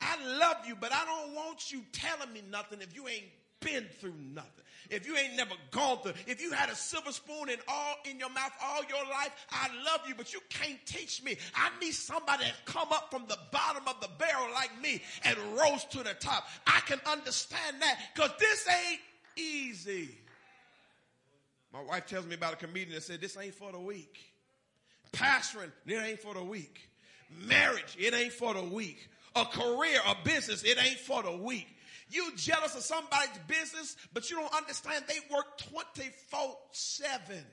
[0.00, 3.24] I love you, but I don't want you telling me nothing if you ain't
[3.60, 4.64] been through nothing.
[4.90, 8.18] If you ain't never gone through, if you had a silver spoon in all in
[8.18, 11.36] your mouth all your life, I love you, but you can't teach me.
[11.54, 15.36] I need somebody to come up from the bottom of the barrel like me and
[15.58, 16.46] rose to the top.
[16.66, 19.00] I can understand that because this ain't
[19.36, 20.16] easy.
[21.72, 24.18] My wife tells me about a comedian that said, This ain't for the weak.
[25.12, 26.88] Pastoring, it ain't for the weak.
[27.46, 29.08] Marriage, it ain't for the weak.
[29.36, 31.68] A career, a business, it ain't for the weak.
[32.10, 37.44] You jealous of somebody's business, but you don't understand they work 24 7.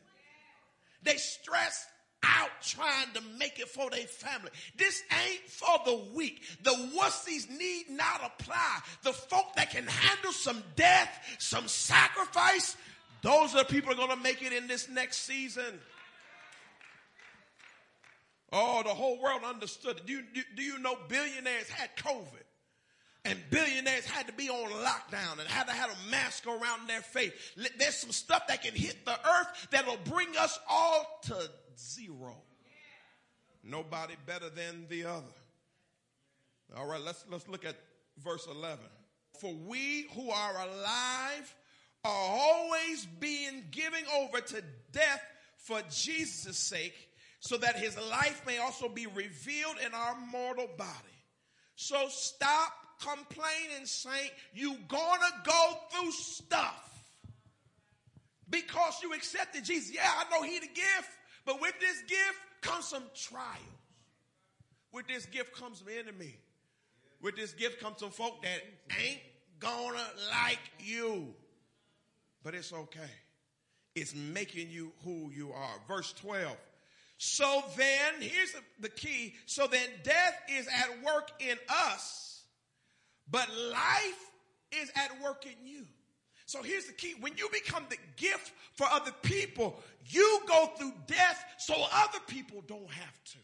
[1.03, 1.85] They stress
[2.23, 4.49] out trying to make it for their family.
[4.77, 6.41] This ain't for the weak.
[6.63, 8.79] The wussies need not apply.
[9.03, 12.75] The folk that can handle some death, some sacrifice,
[13.21, 15.79] those are the people are going to make it in this next season.
[18.51, 20.01] Oh, the whole world understood.
[20.05, 22.44] Do you, do, do you know billionaires had COVID?
[23.25, 27.01] And billionaires had to be on lockdown and had to have a mask around their
[27.01, 27.31] face.
[27.77, 32.35] There's some stuff that can hit the earth that'll bring us all to zero.
[33.63, 35.23] Nobody better than the other.
[36.77, 37.75] All right, let's let's look at
[38.23, 38.79] verse 11.
[39.39, 41.55] For we who are alive
[42.03, 45.21] are always being given over to death
[45.57, 46.95] for Jesus' sake,
[47.39, 50.91] so that his life may also be revealed in our mortal body.
[51.75, 54.31] So stop complaining, saint.
[54.53, 56.81] You gonna go through stuff.
[58.49, 59.93] Because you accepted Jesus.
[59.93, 61.09] Yeah, I know he the gift,
[61.45, 63.59] but with this gift comes some trials.
[64.91, 66.35] With this gift comes some enemy.
[67.21, 68.61] With this gift comes some folk that
[69.01, 69.19] ain't
[69.59, 71.33] gonna like you.
[72.43, 72.99] But it's okay.
[73.95, 75.75] It's making you who you are.
[75.87, 76.55] Verse 12.
[77.17, 79.35] So then, here's the key.
[79.45, 82.34] So then death is at work in us
[83.29, 84.31] but life
[84.71, 85.85] is at work in you.
[86.45, 87.15] So here's the key.
[87.19, 92.63] When you become the gift for other people, you go through death so other people
[92.67, 93.37] don't have to.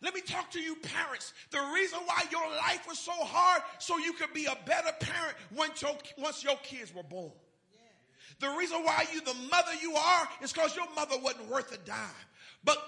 [0.00, 1.32] Let me talk to you parents.
[1.50, 5.36] The reason why your life was so hard so you could be a better parent
[5.54, 7.32] once your, once your kids were born.
[8.40, 11.78] The reason why you the mother you are is because your mother wasn't worth a
[11.78, 11.96] dime.
[12.64, 12.78] But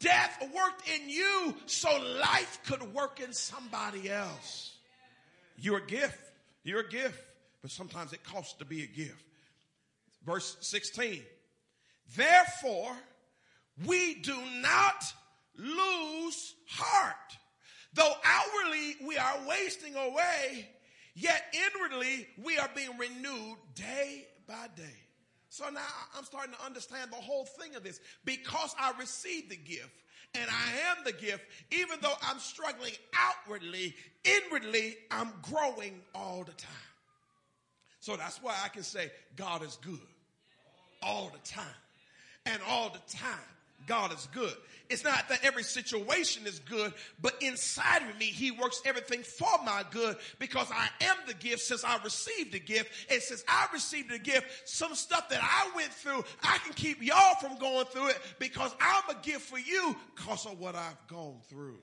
[0.00, 1.88] death worked in you so
[2.20, 4.75] life could work in somebody else.
[5.58, 6.18] You're a gift.
[6.62, 7.22] You're a gift.
[7.62, 9.24] But sometimes it costs to be a gift.
[10.24, 11.22] Verse 16.
[12.16, 12.92] Therefore,
[13.86, 15.04] we do not
[15.56, 17.36] lose heart.
[17.94, 20.68] Though outwardly we are wasting away,
[21.14, 21.42] yet
[21.74, 24.84] inwardly we are being renewed day by day.
[25.48, 25.80] So now
[26.16, 28.00] I'm starting to understand the whole thing of this.
[28.24, 30.02] Because I received the gift,
[30.34, 36.52] and I am the gift, even though I'm struggling outwardly, inwardly, I'm growing all the
[36.52, 36.70] time.
[38.00, 39.98] So that's why I can say God is good
[41.02, 41.66] all the time.
[42.44, 43.32] And all the time,
[43.86, 44.54] God is good.
[44.88, 49.48] It's not that every situation is good, but inside of me, He works everything for
[49.64, 52.90] my good because I am the gift since I received the gift.
[53.10, 57.02] And since I received the gift, some stuff that I went through, I can keep
[57.02, 61.06] y'all from going through it because I'm a gift for you because of what I've
[61.08, 61.78] gone through.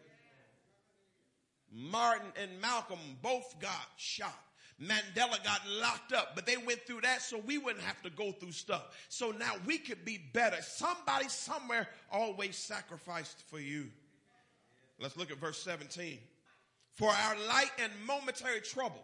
[1.71, 4.37] Martin and Malcolm both got shot.
[4.83, 8.31] Mandela got locked up, but they went through that so we wouldn't have to go
[8.31, 8.95] through stuff.
[9.09, 10.57] So now we could be better.
[10.61, 13.89] Somebody somewhere always sacrificed for you.
[14.99, 16.17] Let's look at verse 17.
[16.93, 18.99] For our light and momentary troubles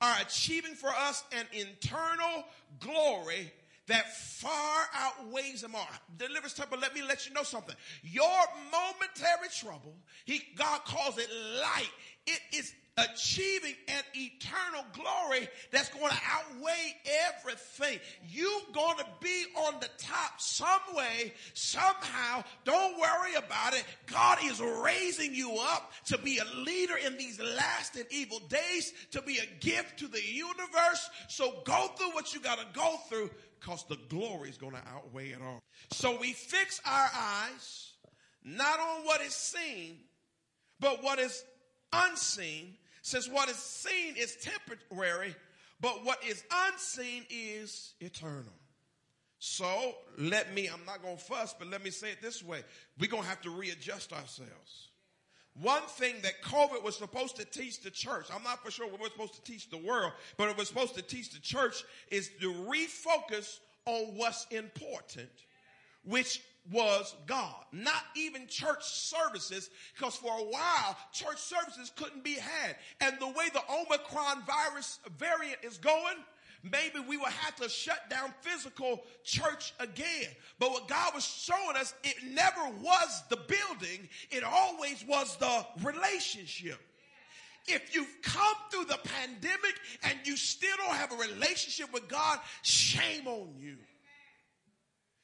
[0.00, 2.44] are achieving for us an internal
[2.78, 3.52] glory
[3.90, 5.88] that far outweighs them all.
[6.16, 7.74] Deliverance temple, let me let you know something.
[8.02, 11.28] Your momentary trouble, he, God calls it
[11.60, 11.90] light.
[12.26, 16.96] It is achieving an eternal glory that's going to outweigh
[17.28, 17.98] everything.
[18.28, 22.44] You're going to be on the top some way, somehow.
[22.64, 23.84] Don't worry about it.
[24.06, 28.92] God is raising you up to be a leader in these last and evil days,
[29.12, 31.10] to be a gift to the universe.
[31.28, 33.30] So go through what you got to go through
[33.60, 35.62] because the glory is going to outweigh it all.
[35.90, 37.92] So we fix our eyes
[38.42, 39.98] not on what is seen,
[40.78, 41.44] but what is
[41.92, 45.34] unseen since what is seen is temporary,
[45.80, 48.44] but what is unseen is eternal.
[49.38, 52.62] So let me, I'm not going to fuss, but let me say it this way.
[52.98, 54.89] We're going to have to readjust ourselves.
[55.54, 59.00] One thing that COVID was supposed to teach the church, I'm not for sure what
[59.00, 62.30] we're supposed to teach the world, but it was supposed to teach the church is
[62.40, 65.30] to refocus on what's important,
[66.04, 66.40] which
[66.70, 67.64] was God.
[67.72, 72.76] Not even church services, because for a while, church services couldn't be had.
[73.00, 76.16] And the way the Omicron virus variant is going,
[76.62, 80.28] maybe we will have to shut down physical church again.
[80.58, 85.66] But what God was showing us, it never was the building, it always was the
[85.82, 86.78] relationship.
[87.66, 92.38] If you've come through the pandemic and you still don't have a relationship with God,
[92.62, 93.76] shame on you.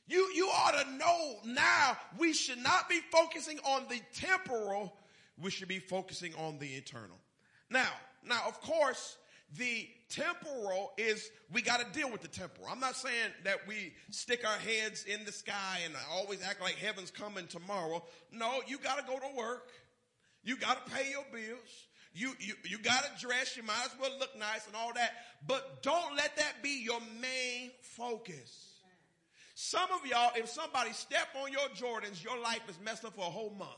[0.09, 4.95] You, you ought to know now we should not be focusing on the temporal.
[5.39, 7.18] We should be focusing on the eternal.
[7.70, 7.89] Now,
[8.24, 9.16] now, of course,
[9.55, 12.68] the temporal is we got to deal with the temporal.
[12.70, 16.74] I'm not saying that we stick our heads in the sky and always act like
[16.74, 18.03] heaven's coming tomorrow.
[18.32, 19.70] No, you got to go to work.
[20.42, 21.86] You got to pay your bills.
[22.12, 23.57] You, you, you got to dress.
[23.57, 25.12] You might as well look nice and all that.
[25.47, 28.72] But don't let that be your main focus.
[29.55, 33.22] Some of y'all, if somebody step on your Jordans, your life is messed up for
[33.22, 33.70] a whole month.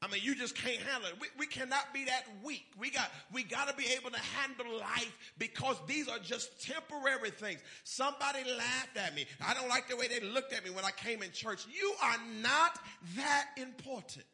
[0.00, 1.16] I mean, you just can't handle it.
[1.20, 2.66] We, we cannot be that weak.
[2.78, 7.30] We got, we got to be able to handle life because these are just temporary
[7.30, 7.60] things.
[7.82, 9.26] Somebody laughed at me.
[9.44, 11.66] I don't like the way they looked at me when I came in church.
[11.68, 12.78] You are not
[13.16, 14.24] that important.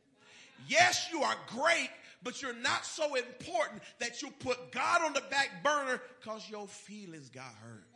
[0.68, 1.90] Yes, you are great,
[2.22, 6.66] but you're not so important that you put God on the back burner because your
[6.66, 7.86] feelings got hurt.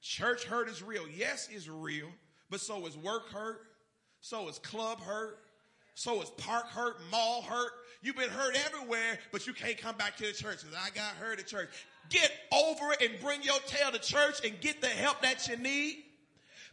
[0.00, 1.04] Church hurt is real.
[1.16, 2.08] Yes, it's real,
[2.50, 3.60] but so is work hurt.
[4.20, 5.38] So is club hurt.
[5.96, 7.72] So is park hurt, mall hurt.
[8.02, 11.14] You've been hurt everywhere, but you can't come back to the church because I got
[11.18, 11.70] hurt at church.
[12.10, 15.56] Get over it and bring your tail to church and get the help that you
[15.56, 16.04] need.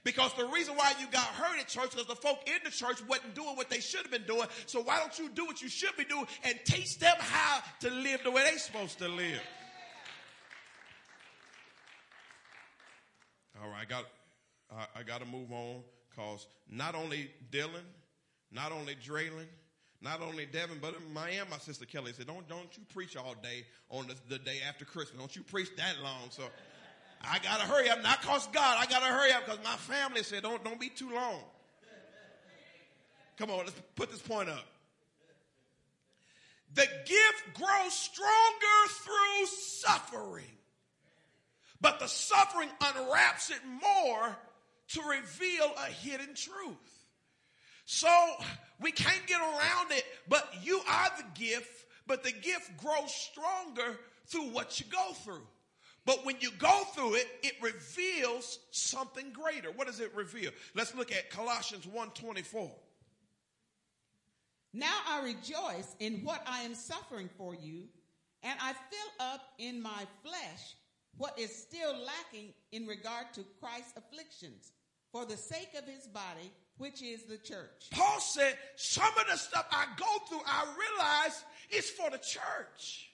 [0.03, 2.97] Because the reason why you got hurt at church because the folk in the church
[3.07, 4.45] wasn't doing what they should have been doing.
[4.65, 7.89] So why don't you do what you should be doing and teach them how to
[7.91, 9.41] live the way they're supposed to live?
[13.63, 14.03] All right, I got,
[14.69, 17.85] I, I got to move on because not only Dylan,
[18.53, 19.47] not only Draylon,
[20.01, 23.35] not only Devin, but my and my sister Kelly said, "Don't don't you preach all
[23.41, 25.19] day on the, the day after Christmas?
[25.19, 26.43] Don't you preach that long?" So
[27.21, 28.77] I gotta hurry up, not cause God.
[28.79, 31.41] I gotta hurry up because my family said, "Don't don't be too long."
[33.37, 34.65] Come on, let's put this point up.
[36.75, 40.57] The gift grows stronger through suffering.
[41.81, 44.37] But the suffering unwraps it more
[44.89, 47.02] to reveal a hidden truth.
[47.93, 48.09] So
[48.81, 53.99] we can't get around it, but you are the gift, but the gift grows stronger
[54.25, 55.45] through what you go through.
[56.03, 59.69] But when you go through it, it reveals something greater.
[59.71, 60.49] What does it reveal?
[60.73, 62.71] Let's look at Colossians 1:24.
[64.73, 67.87] Now I rejoice in what I am suffering for you,
[68.41, 70.75] and I fill up in my flesh
[71.17, 74.71] what is still lacking in regard to Christ's afflictions
[75.13, 77.89] for the sake of his body, which is the church.
[77.91, 83.11] Paul said, Some of the stuff I go through, I realize it's for the church.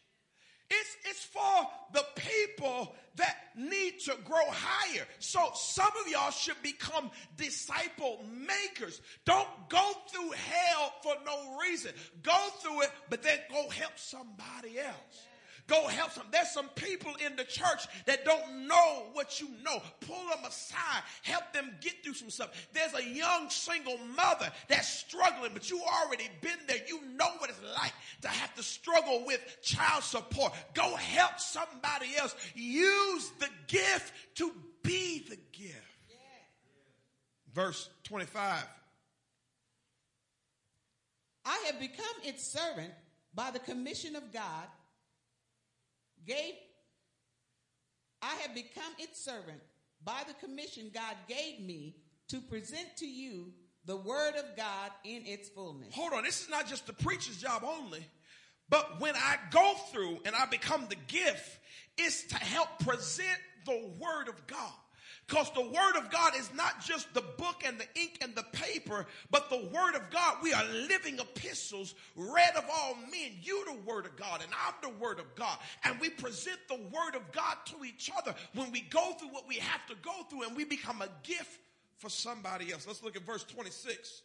[0.72, 5.04] It's, it's for the people that need to grow higher.
[5.18, 9.02] So some of y'all should become disciple makers.
[9.26, 11.91] Don't go through hell for no reason.
[12.22, 15.28] Go through it, but then go help somebody else.
[15.70, 16.26] Go help some.
[16.32, 19.80] There's some people in the church that don't know what you know.
[20.01, 21.03] Pull them aside.
[21.22, 22.49] Help them get through some stuff.
[22.74, 26.80] There's a young single mother that's struggling, but you already been there.
[26.88, 30.53] You know what it's like to have to struggle with child support.
[30.74, 32.36] Go help somebody else.
[32.55, 34.51] Use the gift to
[34.82, 35.76] be the gift.
[37.53, 38.63] Verse 25.
[41.45, 42.91] I have become its servant
[43.36, 44.65] by the commission of God
[46.30, 46.54] gave,
[48.22, 49.62] I have become its servant
[50.04, 51.96] by the commission God gave me
[52.30, 53.52] to present to you
[53.86, 55.94] the word of God in its fullness.
[55.94, 58.06] Hold on, this is not just the preacher's job only,
[58.70, 61.60] but when I go through and I become the gift,
[61.98, 64.72] it's to help present the word of God.
[65.30, 68.46] Because the word of God is not just the book and the ink and the
[68.52, 70.38] paper, but the word of God.
[70.42, 73.34] We are living epistles read of all men.
[73.40, 75.56] You the word of God and I'm the word of God.
[75.84, 79.48] And we present the word of God to each other when we go through what
[79.48, 81.60] we have to go through and we become a gift
[81.98, 82.88] for somebody else.
[82.88, 84.24] Let's look at verse 26.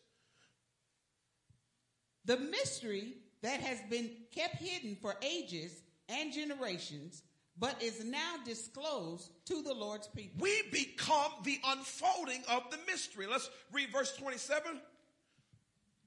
[2.25, 7.23] The mystery that has been kept hidden for ages and generations
[7.59, 10.43] but is now disclosed to the Lord's people.
[10.43, 13.27] We become the unfolding of the mystery.
[13.27, 14.81] Let's read verse 27.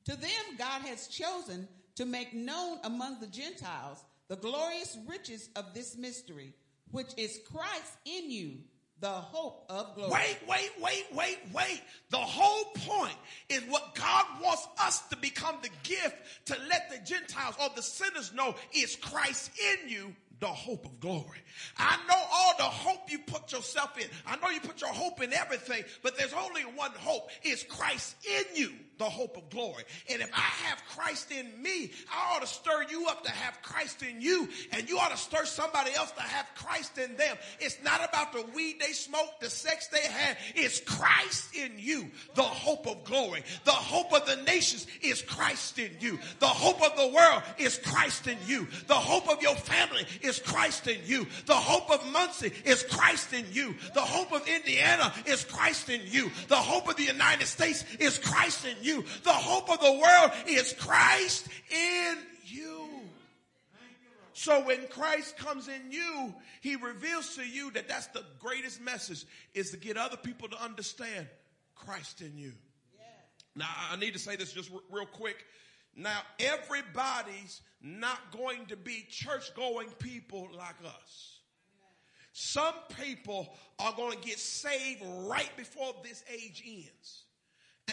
[0.05, 5.73] To them, God has chosen to make known among the Gentiles the glorious riches of
[5.73, 6.53] this mystery,
[6.91, 8.57] which is Christ in you,
[8.99, 10.11] the hope of glory.
[10.11, 11.81] Wait, wait, wait, wait, wait.
[12.09, 13.15] The whole point
[13.49, 17.83] is what God wants us to become the gift to let the Gentiles or the
[17.83, 19.51] sinners know is Christ
[19.83, 21.39] in you, the hope of glory.
[21.77, 24.07] I know all the hope you put yourself in.
[24.25, 27.29] I know you put your hope in everything, but there's only one hope.
[27.43, 29.83] It's Christ in you, the hope of glory.
[30.09, 33.61] And if I have Christ in me, I ought to stir you up to have
[33.61, 37.37] Christ in you, and you ought to stir somebody else to have Christ in them.
[37.59, 40.37] It's not about the weed they smoke, the sex they had.
[40.55, 43.43] It's Christ in you, the hope of glory.
[43.65, 46.19] The hope of the nations is Christ in you.
[46.39, 48.67] The hope of the world is Christ in you.
[48.87, 51.27] The hope of your family is Christ in you.
[51.45, 53.75] The hope of Muncie is Christ in you.
[53.93, 56.31] The hope of Indiana is Christ in you.
[56.47, 58.86] The hope of the United States is Christ in you.
[58.95, 62.87] The hope of the world is Christ in you.
[64.33, 69.25] So when Christ comes in you, he reveals to you that that's the greatest message
[69.53, 71.27] is to get other people to understand
[71.75, 72.53] Christ in you.
[73.55, 75.43] Now, I need to say this just r- real quick.
[75.95, 81.39] Now, everybody's not going to be church going people like us.
[82.33, 87.23] Some people are going to get saved right before this age ends.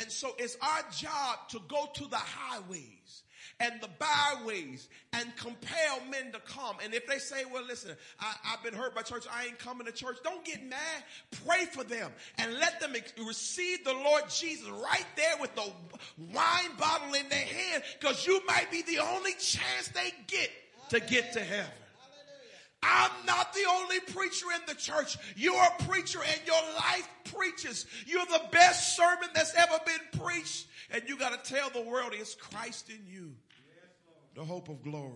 [0.01, 3.23] And so it's our job to go to the highways
[3.61, 6.77] and the byways and compel men to come.
[6.83, 9.25] And if they say, well, listen, I, have been hurt by church.
[9.31, 10.17] I ain't coming to church.
[10.25, 11.05] Don't get mad.
[11.47, 15.71] Pray for them and let them ex- receive the Lord Jesus right there with the
[16.33, 20.51] wine bottle in their hand because you might be the only chance they get
[20.91, 21.71] to get to heaven.
[22.85, 25.17] I'm not the only preacher in the church.
[25.37, 27.87] You're a preacher and your life preaches.
[28.07, 30.67] You're the best sermon that's ever been preached.
[30.91, 33.33] And you got to tell the world it's Christ in you.
[34.35, 35.13] The hope of glory.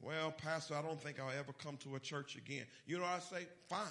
[0.00, 2.64] Well, Pastor, I don't think I'll ever come to a church again.
[2.86, 3.46] You know what I say?
[3.68, 3.86] Fine.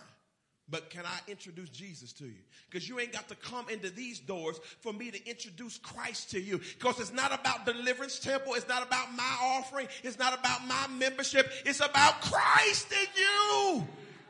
[0.72, 2.42] But can I introduce Jesus to you?
[2.70, 6.40] Because you ain't got to come into these doors for me to introduce Christ to
[6.40, 6.60] you.
[6.78, 8.54] Because it's not about deliverance temple.
[8.54, 9.88] It's not about my offering.
[10.04, 11.52] It's not about my membership.
[11.66, 13.88] It's about Christ in you.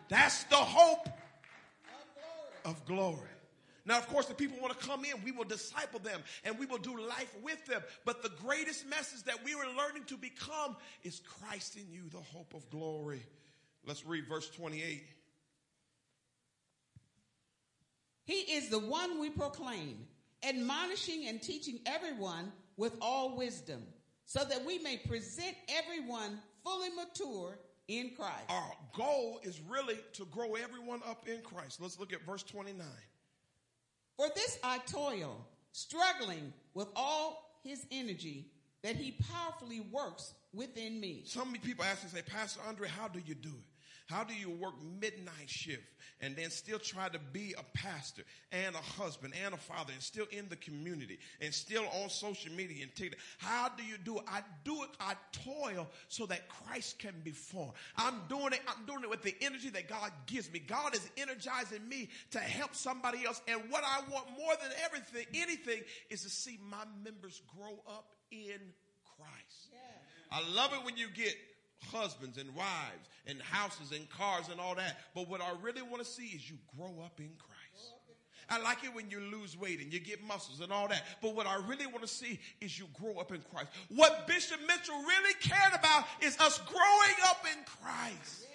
[0.08, 1.10] That's the hope
[2.64, 3.20] of glory.
[3.86, 5.24] Now, of course, the people want to come in.
[5.26, 7.82] We will disciple them and we will do life with them.
[8.06, 12.18] But the greatest message that we are learning to become is Christ in you, the
[12.18, 13.24] hope of glory.
[13.86, 15.04] Let's read verse 28.
[18.30, 20.06] He is the one we proclaim,
[20.48, 23.82] admonishing and teaching everyone with all wisdom,
[24.26, 27.58] so that we may present everyone fully mature
[27.88, 28.44] in Christ.
[28.48, 31.82] Our goal is really to grow everyone up in Christ.
[31.82, 32.86] Let's look at verse 29.
[34.16, 38.52] For this I toil, struggling with all his energy
[38.84, 41.24] that he powerfully works within me.
[41.26, 43.69] Some people ask me, say, Pastor Andre, how do you do it?
[44.10, 45.84] How do you work midnight shift
[46.20, 50.02] and then still try to be a pastor and a husband and a father and
[50.02, 53.20] still in the community and still on social media and TikTok?
[53.38, 54.24] How do you do it?
[54.28, 57.74] I do it, I toil so that Christ can be formed.
[57.98, 60.58] I'm doing it, I'm doing it with the energy that God gives me.
[60.58, 63.44] God is energizing me to help somebody else.
[63.48, 68.08] And what I want more than everything, anything, is to see my members grow up
[68.32, 68.60] in
[69.18, 69.70] Christ.
[70.32, 71.36] I love it when you get
[71.92, 74.98] husbands and wives and houses and cars and all that.
[75.14, 77.94] But what I really want to see is you grow up in Christ.
[78.50, 81.04] I like it when you lose weight and you get muscles and all that.
[81.22, 83.70] But what I really want to see is you grow up in Christ.
[83.90, 88.48] What Bishop Mitchell really cared about is us growing up in Christ.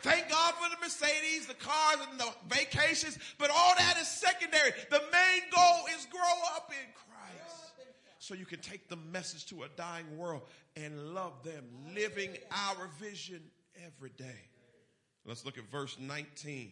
[0.00, 4.72] Thank God for the Mercedes, the cars, and the vacations, but all that is secondary.
[4.90, 7.11] The main goal is grow up in Christ
[8.22, 10.42] so you can take the message to a dying world
[10.76, 13.42] and love them, living our vision
[13.84, 14.46] every day.
[15.24, 16.70] Let's look at verse 19.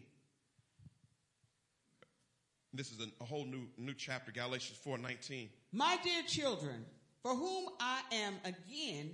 [2.72, 5.48] This is a, whole new new chapter, Galatians 4 19.
[5.72, 6.84] My dear children,
[7.20, 9.10] for whom I am again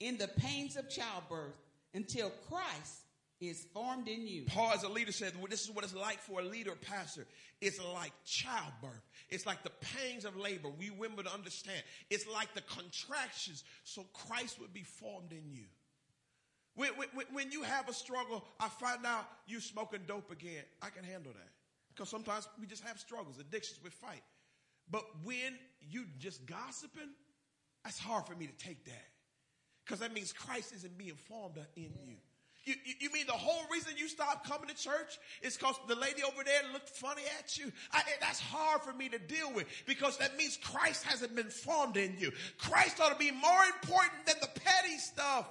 [0.00, 1.60] in the pains of childbirth
[1.94, 3.05] until Christ
[3.40, 4.44] is formed in you.
[4.46, 7.26] Paul, as a leader, said, well, This is what it's like for a leader pastor.
[7.60, 9.02] It's like childbirth.
[9.28, 10.68] It's like the pangs of labor.
[10.68, 11.82] We women would understand.
[12.10, 15.64] It's like the contractions so Christ would be formed in you.
[16.74, 20.62] When, when, when you have a struggle, I find out you're smoking dope again.
[20.82, 21.48] I can handle that.
[21.94, 24.22] Because sometimes we just have struggles, addictions, we fight.
[24.90, 27.08] But when you just gossiping,
[27.82, 29.06] that's hard for me to take that.
[29.84, 32.16] Because that means Christ isn't being formed in you.
[32.66, 35.94] You, you, you mean the whole reason you stopped coming to church is because the
[35.94, 37.70] lady over there looked funny at you?
[37.92, 41.96] I, that's hard for me to deal with because that means Christ hasn't been formed
[41.96, 42.32] in you.
[42.58, 45.46] Christ ought to be more important than the petty stuff.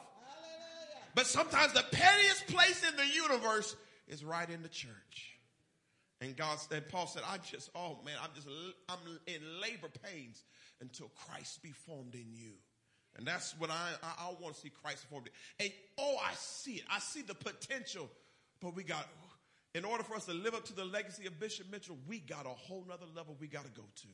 [1.16, 3.78] But sometimes the pettiest place in the universe
[4.10, 5.40] is right in the church.
[6.20, 8.48] And God and Paul said, I just, oh man, I'm just,
[8.90, 10.44] I'm in labor pains
[10.82, 12.52] until Christ be formed in you.
[13.18, 15.30] And that's what I, I, I want to see Christ formed.
[15.60, 16.84] And oh, I see it.
[16.92, 18.10] I see the potential,
[18.62, 19.08] but we got,
[19.74, 22.46] in order for us to live up to the legacy of Bishop Mitchell, we got
[22.46, 24.08] a whole nother level we got to go to.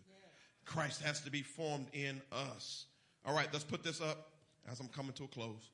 [0.66, 2.86] Christ has to be formed in us.
[3.26, 4.30] All right, let's put this up
[4.70, 5.70] as I'm coming to a close.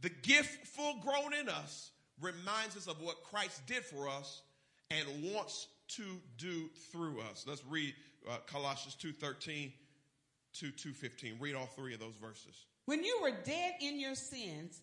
[0.00, 4.42] The gift full grown in us reminds us of what Christ did for us
[4.90, 6.02] and wants to
[6.36, 7.44] do through us.
[7.46, 7.94] Let's read
[8.28, 9.72] uh, Colossians 2:13
[10.60, 11.38] to 2:15.
[11.40, 12.66] Read all three of those verses.
[12.86, 14.80] When you were dead in your sins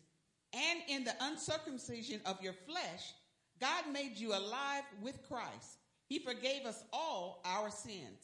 [0.54, 3.14] and in the uncircumcision of your flesh,
[3.60, 5.80] God made you alive with Christ.
[6.08, 8.20] He forgave us all our sins.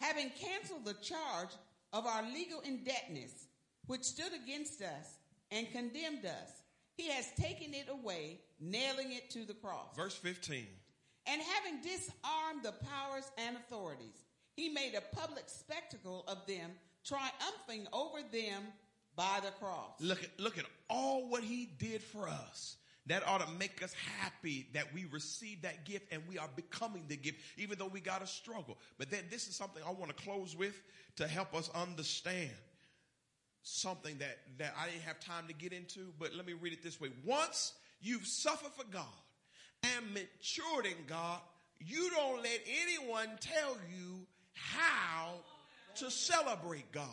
[0.00, 1.50] Having canceled the charge
[1.92, 3.48] of our legal indebtedness,
[3.86, 5.18] which stood against us
[5.50, 6.62] and condemned us,
[6.96, 9.96] he has taken it away, nailing it to the cross.
[9.96, 10.66] Verse 15.
[11.26, 14.24] And having disarmed the powers and authorities,
[14.56, 16.70] he made a public spectacle of them,
[17.04, 18.62] triumphing over them
[19.16, 19.92] by the cross.
[20.00, 22.76] Look at, look at all what he did for us.
[23.06, 27.04] That ought to make us happy that we received that gift and we are becoming
[27.08, 28.78] the gift, even though we got to struggle.
[28.98, 30.80] But then this is something I want to close with
[31.16, 32.50] to help us understand
[33.62, 36.82] something that, that I didn't have time to get into, but let me read it
[36.82, 37.10] this way.
[37.24, 39.04] Once you've suffered for God
[39.82, 41.40] and matured in God,
[41.78, 44.26] you don't let anyone tell you
[44.74, 45.34] how
[45.96, 47.08] to celebrate God.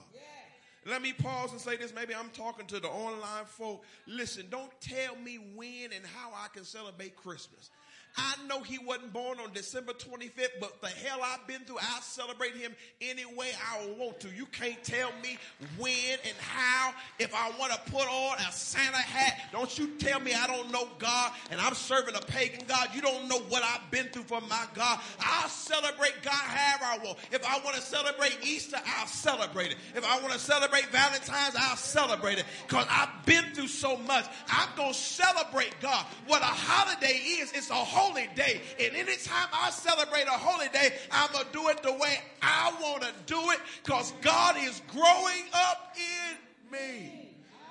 [0.86, 1.94] Let me pause and say this.
[1.94, 3.84] Maybe I'm talking to the online folk.
[4.06, 7.72] Listen, don't tell me when and how I can celebrate Christmas.
[8.18, 12.02] I know he wasn't born on December 25th, but the hell I've been through, I'll
[12.02, 14.30] celebrate him any way I want to.
[14.30, 15.38] You can't tell me
[15.78, 16.94] when and how.
[17.20, 20.72] If I want to put on a Santa hat, don't you tell me I don't
[20.72, 22.90] know God and I'm serving a pagan God.
[22.94, 25.00] You don't know what I've been through for my God.
[25.20, 27.18] I'll celebrate God however I want.
[27.32, 29.78] If I want to celebrate Easter, I'll celebrate it.
[29.96, 32.46] If I want to celebrate Valentine's, I'll celebrate it.
[32.68, 34.26] Because I've been through so much.
[34.50, 36.06] I'm going to celebrate God.
[36.26, 38.62] What a holiday is, it's a whole holy day.
[38.80, 42.74] And anytime I celebrate a holy day, I'm going to do it the way I
[42.82, 47.27] want to do it because God is growing up in me.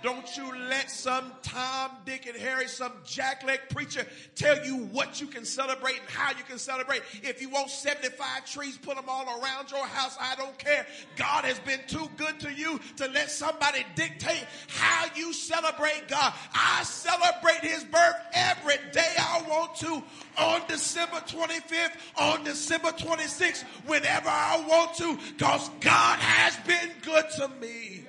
[0.07, 5.27] Don't you let some Tom, Dick, and Harry, some jackleg preacher tell you what you
[5.27, 7.03] can celebrate and how you can celebrate.
[7.25, 10.17] If you want 75 trees, put them all around your house.
[10.21, 10.87] I don't care.
[11.17, 16.33] God has been too good to you to let somebody dictate how you celebrate God.
[16.55, 20.05] I celebrate his birth every day I want to
[20.39, 27.25] on December 25th, on December 26th, whenever I want to, because God has been good
[27.39, 28.06] to me.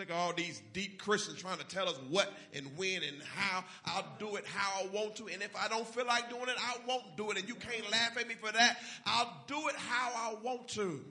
[0.00, 3.62] Sick of all these deep Christians trying to tell us what and when and how.
[3.84, 5.26] I'll do it how I want to.
[5.26, 7.36] And if I don't feel like doing it, I won't do it.
[7.36, 8.78] And you can't laugh at me for that.
[9.04, 11.04] I'll do it how I want to.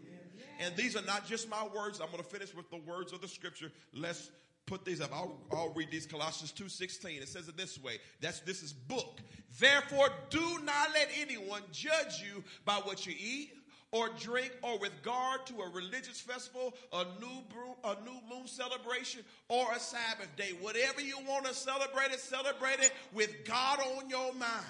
[0.60, 2.02] And these are not just my words.
[2.02, 3.72] I'm going to finish with the words of the scripture.
[3.94, 4.32] Let's
[4.66, 5.12] put these up.
[5.14, 7.22] I'll, I'll read these Colossians 2.16.
[7.22, 8.00] It says it this way.
[8.22, 9.20] That's, this is book.
[9.60, 13.52] Therefore, do not let anyone judge you by what you eat
[13.92, 17.44] or drink or with regard to a religious festival, a new,
[17.84, 20.52] a new moon celebration, or a Sabbath day.
[20.62, 24.66] Whatever you want to celebrate it, celebrate it with God on your mind.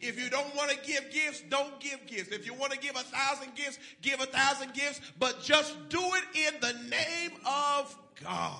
[0.00, 2.30] If you don't want to give gifts, don't give gifts.
[2.30, 6.00] If you want to give a thousand gifts, give a thousand gifts, but just do
[6.00, 8.58] it in the name of God.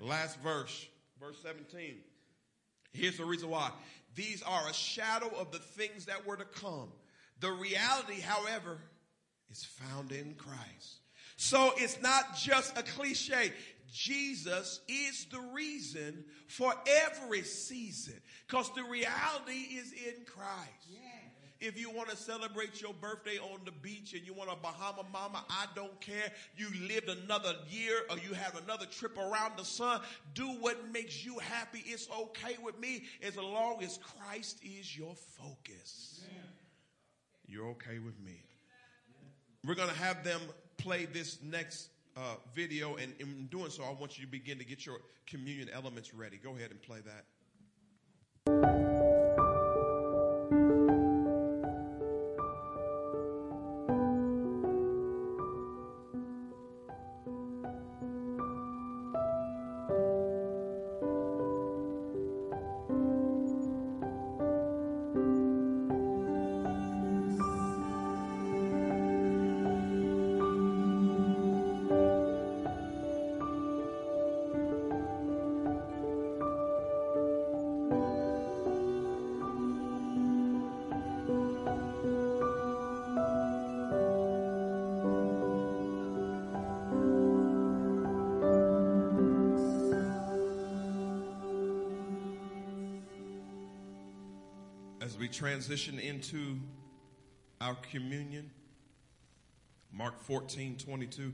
[0.00, 0.86] Last verse,
[1.20, 1.96] verse 17.
[2.92, 3.70] Here's the reason why.
[4.14, 6.88] These are a shadow of the things that were to come
[7.40, 8.78] the reality, however,
[9.50, 11.00] is found in Christ.
[11.36, 13.52] So it's not just a cliche.
[13.92, 16.74] Jesus is the reason for
[17.04, 18.14] every season
[18.46, 20.86] because the reality is in Christ.
[20.88, 21.00] Yeah.
[21.58, 25.04] If you want to celebrate your birthday on the beach and you want a Bahama
[25.10, 26.30] mama, I don't care.
[26.54, 30.02] You lived another year or you have another trip around the sun.
[30.34, 31.82] Do what makes you happy.
[31.86, 36.24] It's okay with me as long as Christ is your focus.
[36.30, 36.45] Yeah
[37.48, 38.42] you're okay with me.
[39.64, 40.40] We're going to have them
[40.76, 44.64] play this next uh, video, and in doing so, I want you to begin to
[44.64, 46.38] get your communion elements ready.
[46.42, 48.85] Go ahead and play that.
[95.26, 96.56] We transition into
[97.60, 98.48] our communion.
[99.92, 101.32] Mark 14, 22.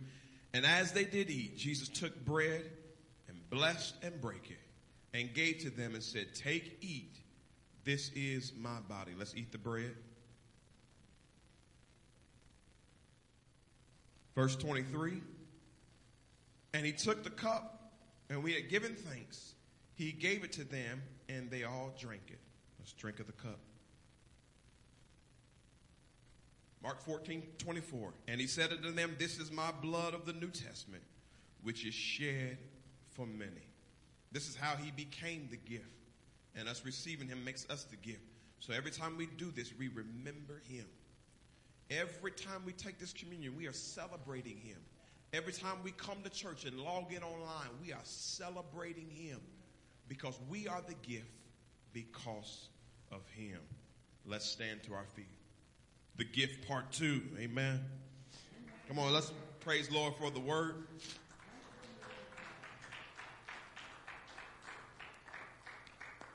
[0.54, 2.62] And as they did eat, Jesus took bread
[3.28, 7.18] and blessed and brake it and gave to them and said, Take, eat.
[7.84, 9.12] This is my body.
[9.14, 9.94] Let's eat the bread.
[14.34, 15.20] Verse 23.
[16.72, 17.92] And he took the cup,
[18.30, 19.52] and we had given thanks.
[19.96, 22.40] He gave it to them, and they all drank it.
[22.78, 23.58] Let's drink of the cup.
[26.82, 28.12] Mark 14, 24.
[28.28, 31.02] And he said unto them, This is my blood of the New Testament,
[31.62, 32.58] which is shed
[33.10, 33.68] for many.
[34.32, 35.84] This is how he became the gift.
[36.56, 38.22] And us receiving him makes us the gift.
[38.58, 40.86] So every time we do this, we remember him.
[41.90, 44.78] Every time we take this communion, we are celebrating him.
[45.32, 49.40] Every time we come to church and log in online, we are celebrating him
[50.08, 51.26] because we are the gift
[51.92, 52.68] because
[53.10, 53.58] of him.
[54.26, 55.26] Let's stand to our feet.
[56.16, 57.22] The gift part two.
[57.38, 57.80] Amen.
[58.86, 60.86] Come on, let's praise Lord for the word.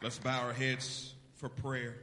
[0.02, 1.96] Let's bow our heads for prayer.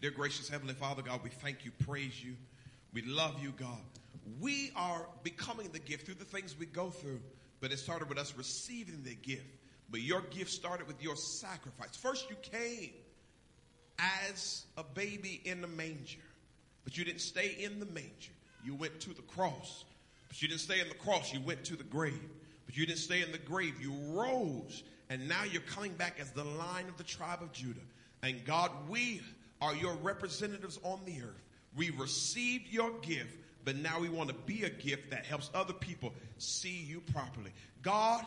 [0.00, 2.36] Dear gracious Heavenly Father, God, we thank you, praise you.
[2.92, 3.80] We love you, God.
[4.40, 7.20] We are becoming the gift through the things we go through,
[7.60, 9.56] but it started with us receiving the gift.
[9.90, 11.96] But your gift started with your sacrifice.
[11.96, 12.92] First, you came
[13.98, 16.20] as a baby in the manger,
[16.84, 18.32] but you didn't stay in the manger.
[18.64, 19.84] You went to the cross,
[20.28, 21.32] but you didn't stay in the cross.
[21.32, 22.20] You went to the grave,
[22.66, 23.80] but you didn't stay in the grave.
[23.80, 27.80] You rose, and now you're coming back as the Lion of the tribe of Judah.
[28.22, 29.20] And God, we
[29.60, 31.42] are your representatives on the earth.
[31.76, 35.72] We received your gift, but now we want to be a gift that helps other
[35.72, 37.52] people see you properly.
[37.82, 38.24] God,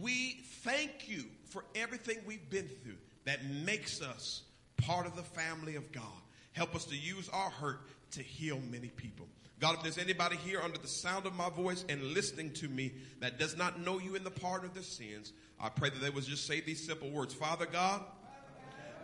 [0.00, 4.42] we thank you for everything we've been through that makes us
[4.76, 6.04] part of the family of God.
[6.52, 7.80] Help us to use our hurt
[8.12, 9.26] to heal many people.
[9.58, 12.92] God, if there's anybody here under the sound of my voice and listening to me
[13.20, 16.10] that does not know you in the pardon of their sins, I pray that they
[16.10, 18.02] would just say these simple words Father God,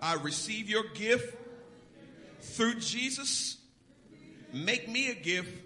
[0.03, 1.37] I receive your gift
[2.41, 3.57] through Jesus.
[4.53, 5.62] Make me a gift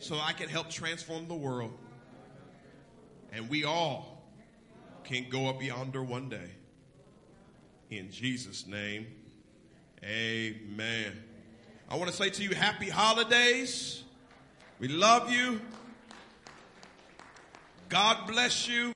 [0.00, 1.72] so I can help transform the world.
[3.32, 4.24] And we all
[5.04, 6.50] can go up yonder one day.
[7.92, 9.06] In Jesus' name,
[10.02, 11.12] amen.
[11.90, 14.02] I want to say to you, happy holidays.
[14.78, 15.60] We love you.
[17.90, 18.94] God bless you.